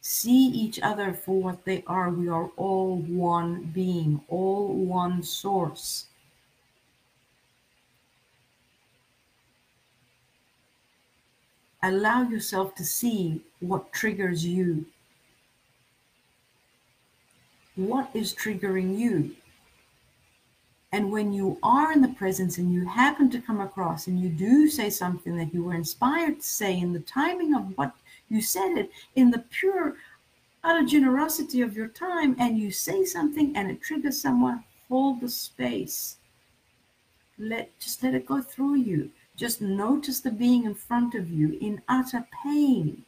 See 0.00 0.46
each 0.48 0.80
other 0.80 1.14
for 1.14 1.40
what 1.40 1.64
they 1.64 1.84
are. 1.86 2.10
We 2.10 2.28
are 2.28 2.50
all 2.56 2.96
one 2.96 3.70
being, 3.72 4.22
all 4.26 4.74
one 4.74 5.22
source. 5.22 6.06
Allow 11.80 12.22
yourself 12.22 12.74
to 12.74 12.84
see 12.84 13.42
what 13.60 13.92
triggers 13.92 14.44
you 14.44 14.86
what 17.76 18.10
is 18.14 18.34
triggering 18.34 18.98
you. 18.98 19.34
And 20.92 21.10
when 21.10 21.32
you 21.32 21.58
are 21.62 21.90
in 21.92 22.02
the 22.02 22.08
presence 22.08 22.58
and 22.58 22.72
you 22.72 22.86
happen 22.86 23.30
to 23.30 23.40
come 23.40 23.60
across 23.62 24.08
and 24.08 24.20
you 24.20 24.28
do 24.28 24.68
say 24.68 24.90
something 24.90 25.36
that 25.36 25.54
you 25.54 25.64
were 25.64 25.74
inspired 25.74 26.40
to 26.40 26.46
say 26.46 26.78
in 26.78 26.92
the 26.92 27.00
timing 27.00 27.54
of 27.54 27.76
what 27.78 27.94
you 28.28 28.42
said 28.42 28.76
it, 28.76 28.90
in 29.16 29.30
the 29.30 29.44
pure, 29.50 29.96
utter 30.62 30.84
generosity 30.84 31.62
of 31.62 31.74
your 31.74 31.88
time, 31.88 32.36
and 32.38 32.58
you 32.58 32.70
say 32.70 33.04
something 33.04 33.56
and 33.56 33.70
it 33.70 33.80
triggers 33.80 34.20
someone, 34.20 34.62
hold 34.88 35.22
the 35.22 35.28
space. 35.30 36.16
Let 37.38 37.70
just 37.80 38.02
let 38.02 38.14
it 38.14 38.26
go 38.26 38.42
through 38.42 38.76
you. 38.76 39.10
Just 39.34 39.62
notice 39.62 40.20
the 40.20 40.30
being 40.30 40.64
in 40.64 40.74
front 40.74 41.14
of 41.14 41.30
you 41.30 41.56
in 41.60 41.80
utter 41.88 42.26
pain. 42.44 43.02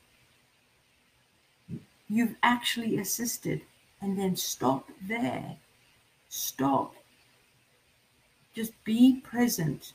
You've 2.09 2.35
actually 2.42 2.98
assisted 2.98 3.61
and 4.04 4.18
then 4.18 4.36
stop 4.36 4.90
there. 5.08 5.56
Stop. 6.28 6.94
Just 8.54 8.72
be 8.84 9.20
present. 9.20 9.94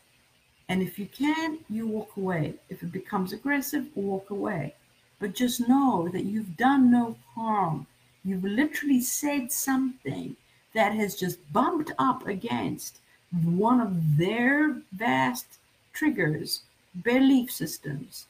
And 0.67 0.81
if 0.81 0.97
you 0.97 1.05
can, 1.05 1.59
you 1.69 1.87
walk 1.87 2.17
away. 2.17 2.55
If 2.69 2.81
it 2.81 2.91
becomes 2.91 3.33
aggressive, 3.33 3.85
walk 3.93 4.31
away. 4.31 4.73
But 5.19 5.35
just 5.35 5.67
know 5.67 6.09
that 6.11 6.25
you've 6.25 6.57
done 6.57 6.91
no 6.91 7.17
harm. 7.35 7.85
You've 8.25 8.43
literally 8.43 9.01
said 9.01 9.51
something 9.51 10.35
that 10.73 10.93
has 10.93 11.15
just 11.15 11.37
bumped 11.53 11.91
up 11.99 12.25
against 12.27 12.99
one 13.43 13.79
of 13.79 14.17
their 14.17 14.81
vast 14.93 15.59
triggers, 15.93 16.63
belief 17.03 17.51
systems. 17.51 18.25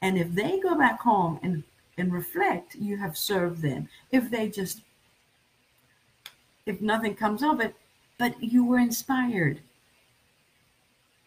And 0.00 0.16
if 0.16 0.32
they 0.32 0.60
go 0.60 0.74
back 0.76 1.00
home 1.00 1.38
and, 1.42 1.62
and 1.98 2.10
reflect, 2.10 2.74
you 2.74 2.96
have 2.96 3.18
served 3.18 3.60
them. 3.60 3.88
If 4.12 4.30
they 4.30 4.48
just 4.48 4.80
if 6.70 6.80
nothing 6.80 7.14
comes 7.14 7.42
of 7.42 7.60
it, 7.60 7.74
but 8.18 8.42
you 8.42 8.64
were 8.64 8.78
inspired. 8.78 9.60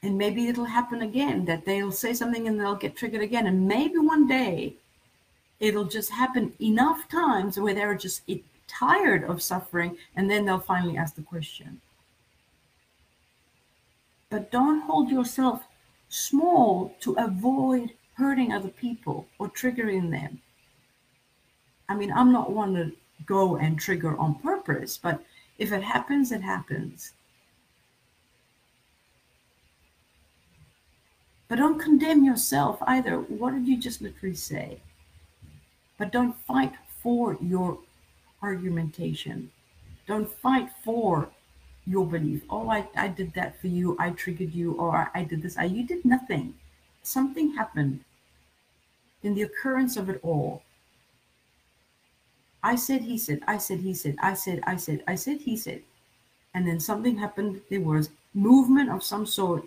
And 0.01 0.17
maybe 0.17 0.47
it'll 0.47 0.65
happen 0.65 1.01
again 1.01 1.45
that 1.45 1.65
they'll 1.65 1.91
say 1.91 2.13
something 2.13 2.47
and 2.47 2.60
they'll 2.60 2.75
get 2.75 2.95
triggered 2.95 3.21
again. 3.21 3.47
And 3.47 3.67
maybe 3.67 3.97
one 3.97 4.27
day 4.27 4.75
it'll 5.60 5.86
just 5.86 6.10
happen 6.10 6.53
enough 6.62 7.08
times 7.08 7.60
where 7.60 7.73
they're 7.73 7.95
just 7.95 8.29
tired 8.67 9.23
of 9.23 9.41
suffering 9.41 9.97
and 10.15 10.29
then 10.29 10.45
they'll 10.45 10.60
finally 10.60 10.97
ask 10.97 11.15
the 11.15 11.21
question. 11.21 11.79
But 14.29 14.51
don't 14.51 14.82
hold 14.82 15.10
yourself 15.10 15.63
small 16.10 16.95
to 17.01 17.13
avoid 17.13 17.91
hurting 18.15 18.51
other 18.51 18.69
people 18.69 19.27
or 19.39 19.49
triggering 19.49 20.12
them. 20.12 20.41
I 21.88 21.95
mean, 21.95 22.12
I'm 22.12 22.32
not 22.32 22.51
one 22.51 22.73
to 22.75 22.91
go 23.25 23.58
and 23.58 23.79
trigger 23.79 24.17
on 24.17 24.36
purpose, 24.36 24.97
but 24.97 25.23
if 25.58 25.72
it 25.72 25.84
happens, 25.84 26.32
it 26.32 26.42
happens. 26.42 27.13
But 31.48 31.58
don't 31.58 31.80
condemn 31.80 32.24
yourself 32.24 32.80
either. 32.88 33.18
What 33.20 33.54
did 33.54 33.68
you 33.68 33.78
just 33.78 34.02
literally 34.02 34.36
say? 34.36 34.80
But 35.98 36.12
don't 36.12 36.36
fight 36.36 36.74
for 37.02 37.38
your 37.42 37.78
argumentation. 38.42 39.52
Don't 40.08 40.32
fight 40.32 40.70
for 40.84 41.30
your 41.86 42.06
belief. 42.06 42.42
Oh, 42.50 42.70
I, 42.70 42.88
I 42.96 43.08
did 43.08 43.34
that 43.34 43.60
for 43.60 43.68
you. 43.68 43.96
I 44.00 44.12
triggered 44.12 44.54
you, 44.54 44.74
or 44.74 45.12
I 45.13 45.24
did 45.24 45.42
this. 45.42 45.58
I, 45.58 45.66
you 45.66 45.86
did 45.86 46.04
nothing. 46.06 46.56
Something 47.04 47.54
happened 47.54 48.04
in 49.22 49.34
the 49.34 49.44
occurrence 49.44 49.98
of 49.98 50.10
it 50.10 50.20
all. 50.24 50.63
I 52.63 52.76
said, 52.76 53.02
he 53.02 53.17
said, 53.17 53.41
I 53.45 53.58
said, 53.58 53.80
he 53.80 53.93
said, 53.93 54.15
I 54.21 54.34
said, 54.34 54.62
I 54.65 54.78
said, 54.78 55.04
I 55.08 55.15
said, 55.15 55.41
he 55.41 55.58
said. 55.58 55.82
And 56.54 56.67
then 56.67 56.80
something 56.80 57.17
happened. 57.17 57.62
There 57.69 57.82
was 57.82 58.10
movement 58.34 58.89
of 58.89 59.04
some 59.04 59.26
sort. 59.26 59.65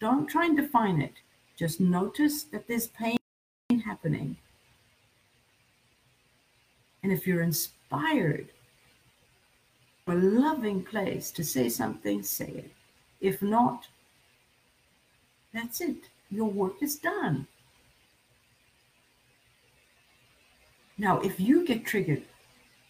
Don't 0.00 0.26
try 0.26 0.46
and 0.46 0.56
define 0.56 1.00
it. 1.00 1.14
Just 1.56 1.80
notice 1.80 2.44
that 2.44 2.68
there's 2.68 2.88
pain 2.88 3.16
happening. 3.84 4.36
And 7.02 7.12
if 7.12 7.26
you're 7.26 7.42
inspired, 7.42 8.48
a 10.06 10.14
loving 10.14 10.82
place 10.82 11.30
to 11.30 11.44
say 11.44 11.68
something, 11.68 12.22
say 12.22 12.48
it. 12.48 12.70
If 13.20 13.40
not, 13.40 13.86
that's 15.54 15.80
it. 15.80 15.96
Your 16.30 16.50
work 16.50 16.82
is 16.82 16.96
done. 16.96 17.46
Now, 21.02 21.18
if 21.18 21.40
you 21.40 21.66
get 21.66 21.84
triggered 21.84 22.22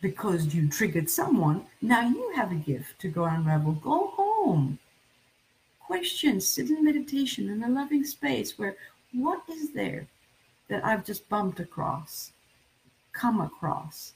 because 0.02 0.54
you 0.54 0.68
triggered 0.68 1.08
someone, 1.08 1.64
now 1.80 2.06
you 2.06 2.30
have 2.36 2.52
a 2.52 2.56
gift 2.56 2.98
to 2.98 3.08
go 3.08 3.24
unravel. 3.24 3.72
Go 3.72 4.08
home. 4.08 4.78
Question, 5.80 6.38
sit 6.38 6.68
in 6.68 6.84
meditation 6.84 7.48
in 7.48 7.62
a 7.62 7.70
loving 7.70 8.04
space 8.04 8.58
where 8.58 8.76
what 9.14 9.40
is 9.48 9.72
there 9.72 10.08
that 10.68 10.84
I've 10.84 11.06
just 11.06 11.26
bumped 11.30 11.58
across, 11.58 12.32
come 13.14 13.40
across? 13.40 14.12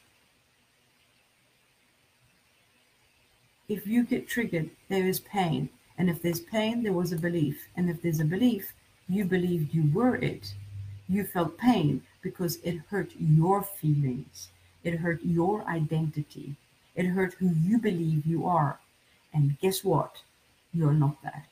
If 3.66 3.86
you 3.86 4.04
get 4.04 4.28
triggered, 4.28 4.68
there 4.90 5.06
is 5.06 5.20
pain. 5.20 5.70
And 5.96 6.10
if 6.10 6.20
there's 6.20 6.40
pain, 6.40 6.82
there 6.82 6.92
was 6.92 7.12
a 7.12 7.16
belief. 7.16 7.66
And 7.78 7.88
if 7.88 8.02
there's 8.02 8.20
a 8.20 8.26
belief, 8.26 8.74
you 9.08 9.24
believed 9.24 9.72
you 9.72 9.90
were 9.90 10.16
it. 10.16 10.52
You 11.08 11.24
felt 11.24 11.56
pain 11.56 12.02
because 12.26 12.58
it 12.64 12.80
hurt 12.90 13.12
your 13.20 13.62
feelings, 13.62 14.48
it 14.82 14.96
hurt 14.96 15.20
your 15.22 15.62
identity, 15.68 16.56
it 16.96 17.06
hurt 17.06 17.34
who 17.34 17.50
you 17.62 17.78
believe 17.78 18.26
you 18.26 18.48
are. 18.48 18.80
And 19.32 19.56
guess 19.60 19.84
what? 19.84 20.16
You're 20.74 20.92
not 20.92 21.22
that. 21.22 21.46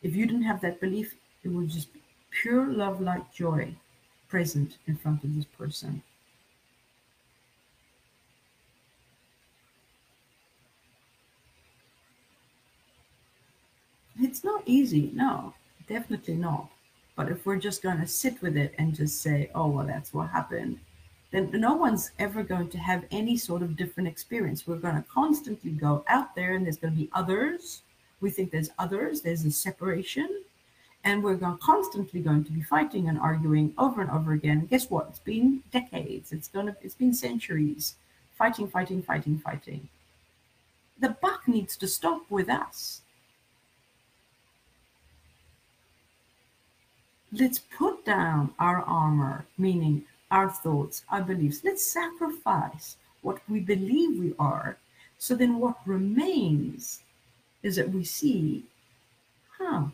If 0.00 0.14
you 0.14 0.26
didn't 0.26 0.44
have 0.44 0.60
that 0.60 0.80
belief, 0.80 1.16
it 1.42 1.48
would 1.48 1.70
just 1.70 1.92
be 1.92 2.00
pure 2.30 2.68
love, 2.72 3.00
light, 3.00 3.32
joy 3.32 3.74
present 4.28 4.78
in 4.86 4.94
front 4.94 5.24
of 5.24 5.34
this 5.34 5.44
person. 5.58 6.00
It's 14.20 14.44
not 14.44 14.62
easy, 14.66 15.10
no, 15.12 15.54
definitely 15.88 16.36
not. 16.36 16.70
But 17.16 17.30
if 17.30 17.44
we're 17.44 17.56
just 17.56 17.82
going 17.82 18.00
to 18.00 18.06
sit 18.06 18.40
with 18.40 18.56
it 18.56 18.74
and 18.78 18.94
just 18.94 19.20
say, 19.22 19.50
oh, 19.54 19.68
well, 19.68 19.86
that's 19.86 20.14
what 20.14 20.30
happened, 20.30 20.78
then 21.30 21.50
no 21.52 21.74
one's 21.74 22.12
ever 22.18 22.42
going 22.42 22.68
to 22.70 22.78
have 22.78 23.04
any 23.10 23.36
sort 23.36 23.62
of 23.62 23.76
different 23.76 24.08
experience. 24.08 24.66
We're 24.66 24.76
going 24.76 24.96
to 24.96 25.04
constantly 25.12 25.72
go 25.72 26.04
out 26.08 26.34
there 26.34 26.54
and 26.54 26.64
there's 26.64 26.78
going 26.78 26.94
to 26.94 27.00
be 27.00 27.10
others. 27.12 27.82
We 28.20 28.30
think 28.30 28.50
there's 28.50 28.70
others, 28.78 29.20
there's 29.20 29.44
a 29.44 29.50
separation, 29.50 30.42
and 31.04 31.22
we're 31.22 31.36
going, 31.36 31.58
constantly 31.58 32.20
going 32.20 32.44
to 32.44 32.52
be 32.52 32.62
fighting 32.62 33.08
and 33.08 33.18
arguing 33.18 33.72
over 33.78 34.02
and 34.02 34.10
over 34.10 34.32
again. 34.32 34.66
Guess 34.66 34.90
what? 34.90 35.06
It's 35.08 35.18
been 35.18 35.62
decades. 35.72 36.32
It's 36.32 36.48
gonna. 36.48 36.76
It's 36.82 36.94
been 36.94 37.14
centuries. 37.14 37.94
Fighting, 38.36 38.68
fighting, 38.68 39.02
fighting, 39.02 39.38
fighting. 39.38 39.88
The 40.98 41.10
buck 41.22 41.48
needs 41.48 41.76
to 41.78 41.88
stop 41.88 42.22
with 42.30 42.50
us. 42.50 43.00
Let's 47.32 47.58
put 47.58 48.04
down 48.04 48.54
our 48.58 48.82
armor, 48.82 49.46
meaning 49.56 50.04
our 50.30 50.50
thoughts, 50.50 51.04
our 51.10 51.22
beliefs. 51.22 51.62
Let's 51.62 51.84
sacrifice 51.84 52.96
what 53.22 53.40
we 53.48 53.60
believe 53.60 54.18
we 54.18 54.34
are. 54.38 54.78
So 55.18 55.34
then 55.34 55.58
what 55.58 55.76
remains 55.86 57.00
is 57.62 57.76
that 57.76 57.90
we 57.90 58.04
see, 58.04 58.64
huh, 59.58 59.84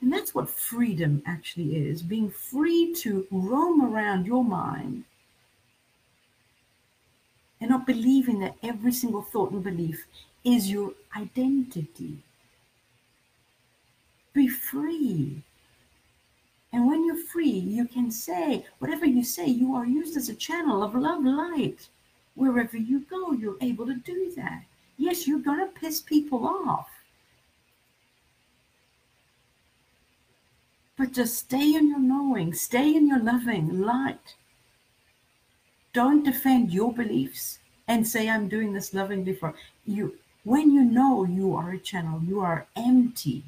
and 0.00 0.12
that's 0.12 0.34
what 0.34 0.48
freedom 0.48 1.22
actually 1.26 1.76
is 1.76 2.02
being 2.02 2.30
free 2.30 2.94
to 2.98 3.26
roam 3.30 3.82
around 3.82 4.26
your 4.26 4.44
mind 4.44 5.04
and 7.60 7.70
not 7.70 7.86
believing 7.86 8.38
that 8.40 8.56
every 8.62 8.92
single 8.92 9.22
thought 9.22 9.50
and 9.50 9.64
belief 9.64 10.06
is 10.44 10.70
your 10.70 10.92
identity. 11.16 12.18
Be 14.32 14.46
free. 14.46 15.42
And 16.72 16.86
when 16.86 17.04
you're 17.04 17.16
free, 17.16 17.48
you 17.48 17.86
can 17.86 18.10
say 18.10 18.66
whatever 18.78 19.06
you 19.06 19.24
say, 19.24 19.46
you 19.46 19.74
are 19.74 19.86
used 19.86 20.16
as 20.16 20.28
a 20.28 20.34
channel 20.34 20.82
of 20.82 20.94
love 20.94 21.24
light. 21.24 21.88
Wherever 22.34 22.76
you 22.76 23.00
go, 23.00 23.32
you're 23.32 23.56
able 23.60 23.86
to 23.86 23.94
do 23.94 24.32
that. 24.36 24.62
Yes, 24.96 25.26
you're 25.26 25.38
going 25.38 25.60
to 25.60 25.80
piss 25.80 26.00
people 26.00 26.46
off. 26.46 26.88
But 30.96 31.12
just 31.12 31.38
stay 31.38 31.74
in 31.74 31.88
your 31.88 32.00
knowing, 32.00 32.52
stay 32.54 32.94
in 32.94 33.06
your 33.06 33.20
loving 33.20 33.80
light. 33.80 34.34
Don't 35.92 36.24
defend 36.24 36.72
your 36.72 36.92
beliefs 36.92 37.60
and 37.86 38.06
say, 38.06 38.28
I'm 38.28 38.48
doing 38.48 38.72
this 38.72 38.92
lovingly 38.92 39.34
for 39.34 39.54
you. 39.86 40.16
When 40.44 40.70
you 40.70 40.84
know 40.84 41.24
you 41.24 41.54
are 41.54 41.70
a 41.70 41.78
channel, 41.78 42.20
you 42.24 42.40
are 42.40 42.66
empty. 42.76 43.44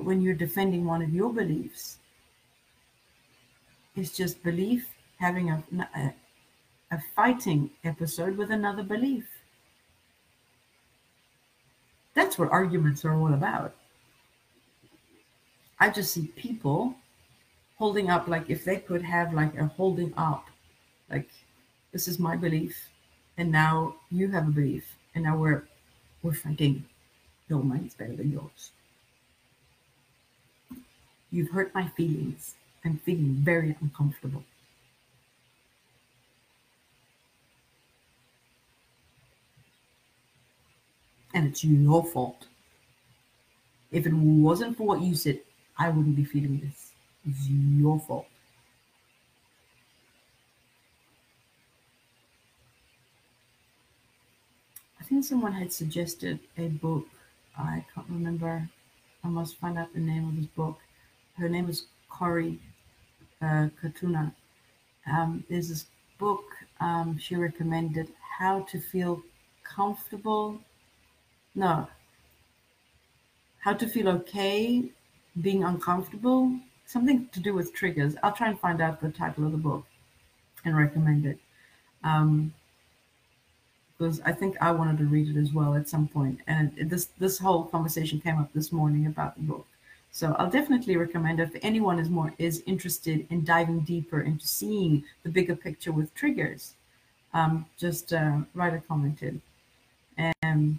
But 0.00 0.06
when 0.06 0.22
you're 0.22 0.32
defending 0.32 0.86
one 0.86 1.02
of 1.02 1.12
your 1.12 1.30
beliefs, 1.30 1.98
it's 3.94 4.16
just 4.16 4.42
belief 4.42 4.88
having 5.18 5.50
a, 5.50 5.62
a 5.94 6.14
a 6.90 6.98
fighting 7.14 7.68
episode 7.84 8.38
with 8.38 8.50
another 8.50 8.82
belief. 8.82 9.28
That's 12.14 12.38
what 12.38 12.48
arguments 12.48 13.04
are 13.04 13.12
all 13.12 13.34
about. 13.34 13.74
I 15.78 15.90
just 15.90 16.14
see 16.14 16.28
people 16.28 16.94
holding 17.76 18.08
up, 18.08 18.26
like 18.26 18.48
if 18.48 18.64
they 18.64 18.78
could 18.78 19.02
have 19.02 19.34
like 19.34 19.54
a 19.58 19.66
holding 19.66 20.14
up, 20.16 20.46
like 21.10 21.28
this 21.92 22.08
is 22.08 22.18
my 22.18 22.36
belief, 22.36 22.88
and 23.36 23.52
now 23.52 23.96
you 24.10 24.30
have 24.30 24.48
a 24.48 24.50
belief, 24.50 24.96
and 25.14 25.24
now 25.24 25.36
we're 25.36 25.68
we're 26.22 26.32
fighting. 26.32 26.86
Your 27.50 27.62
mind's 27.62 27.92
better 27.92 28.16
than 28.16 28.32
yours. 28.32 28.70
You've 31.30 31.50
hurt 31.50 31.74
my 31.74 31.88
feelings. 31.88 32.54
I'm 32.84 32.98
feeling 32.98 33.36
very 33.42 33.76
uncomfortable. 33.80 34.44
and 41.34 41.46
it's 41.46 41.64
your 41.64 42.04
fault. 42.04 42.46
If 43.90 44.06
it 44.06 44.12
wasn't 44.12 44.76
for 44.76 44.84
what 44.84 45.00
you 45.00 45.14
said, 45.14 45.40
I 45.78 45.88
wouldn't 45.88 46.16
be 46.16 46.24
feeling 46.24 46.60
this. 46.60 46.92
It's 47.28 47.48
your 47.48 47.98
fault. 48.00 48.26
I 55.00 55.04
think 55.04 55.24
someone 55.24 55.52
had 55.52 55.72
suggested 55.72 56.38
a 56.56 56.68
book. 56.68 57.06
I 57.58 57.84
can't 57.94 58.06
remember. 58.08 58.68
I 59.24 59.28
must 59.28 59.56
find 59.56 59.76
out 59.76 59.92
the 59.92 60.00
name 60.00 60.28
of 60.28 60.36
this 60.36 60.46
book. 60.46 60.78
Her 61.40 61.48
name 61.48 61.68
is 61.68 61.86
Cory 62.08 62.58
uh, 63.42 63.68
Katuna. 63.82 64.32
Um, 65.10 65.42
there's 65.48 65.70
this 65.70 65.86
book 66.18 66.44
um, 66.80 67.18
she 67.18 67.34
recommended, 67.34 68.12
How 68.38 68.60
to 68.70 68.78
Feel 68.78 69.22
Comfortable 69.64 70.60
no. 71.54 71.88
How 73.58 73.74
to 73.74 73.88
feel 73.88 74.08
okay 74.08 74.84
being 75.40 75.64
uncomfortable. 75.64 76.52
Something 76.86 77.28
to 77.32 77.40
do 77.40 77.54
with 77.54 77.74
triggers. 77.74 78.14
I'll 78.22 78.32
try 78.32 78.48
and 78.48 78.58
find 78.58 78.80
out 78.80 79.00
the 79.00 79.10
title 79.10 79.44
of 79.44 79.52
the 79.52 79.58
book 79.58 79.84
and 80.64 80.76
recommend 80.76 81.26
it. 81.26 81.38
Um, 82.04 82.54
because 83.98 84.20
I 84.22 84.32
think 84.32 84.56
I 84.62 84.70
wanted 84.70 84.96
to 84.98 85.04
read 85.04 85.36
it 85.36 85.38
as 85.38 85.52
well 85.52 85.74
at 85.74 85.88
some 85.88 86.08
point. 86.08 86.40
and 86.46 86.72
it, 86.78 86.88
this 86.88 87.10
this 87.18 87.38
whole 87.38 87.64
conversation 87.64 88.18
came 88.18 88.38
up 88.38 88.50
this 88.54 88.72
morning 88.72 89.06
about 89.06 89.36
the 89.36 89.42
book. 89.42 89.66
So 90.12 90.34
I'll 90.38 90.50
definitely 90.50 90.96
recommend 90.96 91.40
if 91.40 91.50
anyone 91.62 91.98
is 91.98 92.10
more 92.10 92.34
is 92.38 92.62
interested 92.66 93.26
in 93.30 93.44
diving 93.44 93.80
deeper 93.80 94.22
into 94.22 94.46
seeing 94.46 95.04
the 95.22 95.30
bigger 95.30 95.54
picture 95.54 95.92
with 95.92 96.14
triggers. 96.14 96.74
Um, 97.32 97.66
just 97.78 98.12
uh, 98.12 98.38
write 98.54 98.74
a 98.74 98.80
comment 98.80 99.22
in. 99.22 99.40
And 100.42 100.78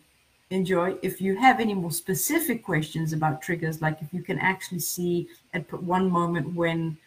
enjoy. 0.52 0.98
If 1.02 1.22
you 1.22 1.36
have 1.38 1.60
any 1.60 1.74
more 1.74 1.92
specific 1.92 2.64
questions 2.64 3.14
about 3.14 3.42
triggers, 3.42 3.82
like 3.82 4.02
if 4.02 4.14
you 4.14 4.22
can 4.22 4.38
actually 4.38 4.80
see 4.80 5.28
at 5.54 5.72
one 5.82 6.12
moment 6.12 6.54
when 6.54 6.98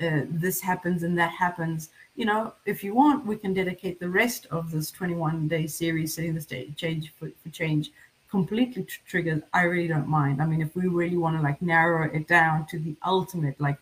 uh, 0.00 0.22
this 0.28 0.60
happens 0.60 1.02
and 1.04 1.16
that 1.18 1.30
happens, 1.30 1.90
you 2.16 2.24
know, 2.24 2.52
if 2.66 2.84
you 2.84 2.94
want, 2.94 3.24
we 3.24 3.36
can 3.36 3.54
dedicate 3.54 3.98
the 4.00 4.08
rest 4.08 4.46
of 4.50 4.70
this 4.70 4.90
21 4.90 5.48
day 5.48 5.66
series, 5.66 6.14
setting 6.14 6.34
the 6.34 6.40
stage, 6.40 6.76
change 6.76 7.12
for, 7.18 7.30
for 7.42 7.50
change, 7.50 7.92
completely 8.30 8.82
to 8.84 8.98
triggers. 9.06 9.42
I 9.52 9.62
really 9.62 9.88
don't 9.88 10.08
mind. 10.08 10.42
I 10.42 10.46
mean, 10.46 10.60
if 10.60 10.74
we 10.76 10.88
really 10.88 11.16
want 11.16 11.36
to 11.36 11.42
like 11.42 11.60
narrow 11.62 12.10
it 12.10 12.28
down 12.28 12.66
to 12.66 12.78
the 12.78 12.94
ultimate, 13.04 13.60
like 13.60 13.78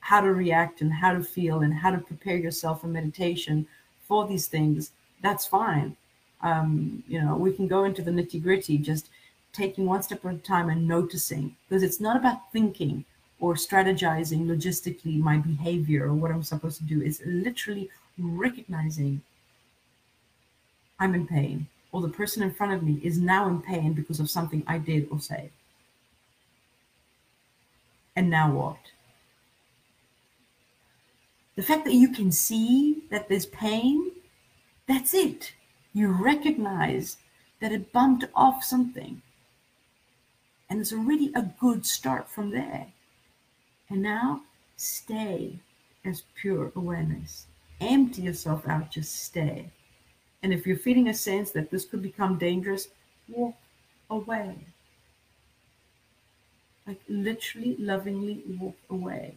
how 0.00 0.20
to 0.20 0.32
react 0.32 0.80
and 0.80 0.92
how 0.92 1.12
to 1.12 1.22
feel 1.22 1.60
and 1.60 1.72
how 1.72 1.90
to 1.90 1.98
prepare 1.98 2.36
yourself 2.36 2.80
for 2.80 2.88
meditation 2.88 3.66
for 4.06 4.26
these 4.26 4.46
things, 4.46 4.92
that's 5.22 5.46
fine 5.46 5.96
um, 6.42 7.02
you 7.06 7.20
know, 7.20 7.36
we 7.36 7.52
can 7.52 7.68
go 7.68 7.84
into 7.84 8.02
the 8.02 8.10
nitty 8.10 8.42
gritty, 8.42 8.78
just 8.78 9.08
taking 9.52 9.86
one 9.86 10.02
step 10.02 10.24
at 10.24 10.34
a 10.34 10.38
time 10.38 10.70
and 10.70 10.86
noticing, 10.86 11.56
because 11.68 11.82
it's 11.82 12.00
not 12.00 12.16
about 12.16 12.52
thinking 12.52 13.04
or 13.40 13.54
strategizing 13.54 14.46
logistically 14.46 15.18
my 15.18 15.36
behavior 15.36 16.06
or 16.06 16.14
what 16.14 16.30
I'm 16.30 16.42
supposed 16.42 16.78
to 16.78 16.84
do. 16.84 17.02
It's 17.02 17.20
literally 17.24 17.90
recognizing 18.18 19.22
I'm 20.98 21.14
in 21.14 21.26
pain, 21.26 21.66
or 21.92 22.02
the 22.02 22.08
person 22.08 22.42
in 22.42 22.52
front 22.52 22.72
of 22.72 22.82
me 22.82 23.00
is 23.04 23.18
now 23.18 23.48
in 23.48 23.62
pain 23.62 23.92
because 23.92 24.18
of 24.18 24.30
something 24.30 24.64
I 24.66 24.78
did 24.78 25.08
or 25.10 25.20
said. 25.20 25.50
And 28.16 28.28
now 28.28 28.50
what? 28.50 28.78
The 31.54 31.62
fact 31.62 31.84
that 31.84 31.94
you 31.94 32.08
can 32.08 32.32
see 32.32 33.04
that 33.10 33.28
there's 33.28 33.46
pain, 33.46 34.10
that's 34.88 35.14
it 35.14 35.52
you 35.92 36.08
recognize 36.08 37.18
that 37.60 37.72
it 37.72 37.92
bumped 37.92 38.24
off 38.34 38.64
something. 38.64 39.22
And 40.68 40.80
it's 40.80 40.92
already 40.92 41.30
a 41.34 41.42
good 41.42 41.84
start 41.84 42.28
from 42.28 42.50
there. 42.50 42.86
And 43.90 44.02
now 44.02 44.42
stay 44.76 45.58
as 46.04 46.22
pure 46.34 46.72
awareness. 46.74 47.46
Empty 47.80 48.22
yourself 48.22 48.66
out, 48.66 48.90
just 48.90 49.22
stay. 49.22 49.70
And 50.42 50.52
if 50.52 50.66
you're 50.66 50.76
feeling 50.76 51.08
a 51.08 51.14
sense 51.14 51.50
that 51.52 51.70
this 51.70 51.84
could 51.84 52.02
become 52.02 52.38
dangerous, 52.38 52.88
walk 53.28 53.54
away. 54.10 54.56
Like 56.86 57.00
literally, 57.08 57.76
lovingly 57.78 58.42
walk 58.58 58.76
away. 58.90 59.36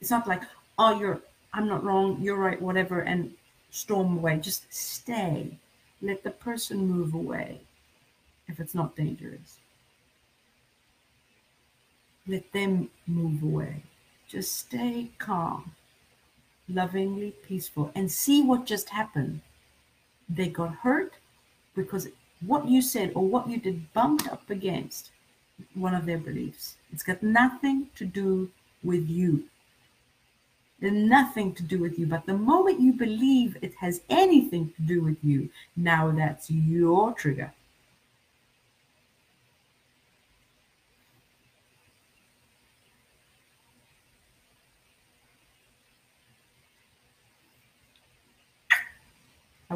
It's 0.00 0.10
not 0.10 0.28
like, 0.28 0.42
oh, 0.78 0.98
you're, 0.98 1.20
I'm 1.54 1.66
not 1.66 1.82
wrong, 1.82 2.18
you're 2.20 2.36
right, 2.36 2.60
whatever, 2.60 3.00
and 3.00 3.32
storm 3.70 4.18
away. 4.18 4.38
Just 4.38 4.72
stay. 4.72 5.58
Let 6.02 6.22
the 6.22 6.30
person 6.30 6.86
move 6.86 7.14
away 7.14 7.60
if 8.48 8.60
it's 8.60 8.74
not 8.74 8.96
dangerous. 8.96 9.58
Let 12.26 12.52
them 12.52 12.90
move 13.06 13.42
away. 13.42 13.82
Just 14.28 14.58
stay 14.58 15.10
calm, 15.18 15.72
lovingly 16.68 17.32
peaceful, 17.46 17.90
and 17.94 18.10
see 18.10 18.42
what 18.42 18.66
just 18.66 18.90
happened. 18.90 19.40
They 20.28 20.48
got 20.48 20.74
hurt 20.74 21.14
because 21.74 22.08
what 22.46 22.68
you 22.68 22.82
said 22.82 23.12
or 23.14 23.26
what 23.26 23.48
you 23.48 23.58
did 23.58 23.92
bumped 23.92 24.28
up 24.28 24.48
against 24.50 25.10
one 25.74 25.94
of 25.94 26.06
their 26.06 26.18
beliefs. 26.18 26.76
It's 26.92 27.02
got 27.02 27.22
nothing 27.22 27.88
to 27.96 28.04
do 28.04 28.50
with 28.82 29.08
you. 29.08 29.44
Nothing 30.80 31.54
to 31.54 31.62
do 31.62 31.78
with 31.80 31.98
you. 31.98 32.06
But 32.06 32.26
the 32.26 32.36
moment 32.36 32.80
you 32.80 32.92
believe 32.92 33.56
it 33.62 33.74
has 33.80 34.02
anything 34.08 34.72
to 34.76 34.82
do 34.82 35.02
with 35.02 35.18
you, 35.24 35.50
now 35.76 36.12
that's 36.12 36.50
your 36.50 37.12
trigger. 37.14 37.52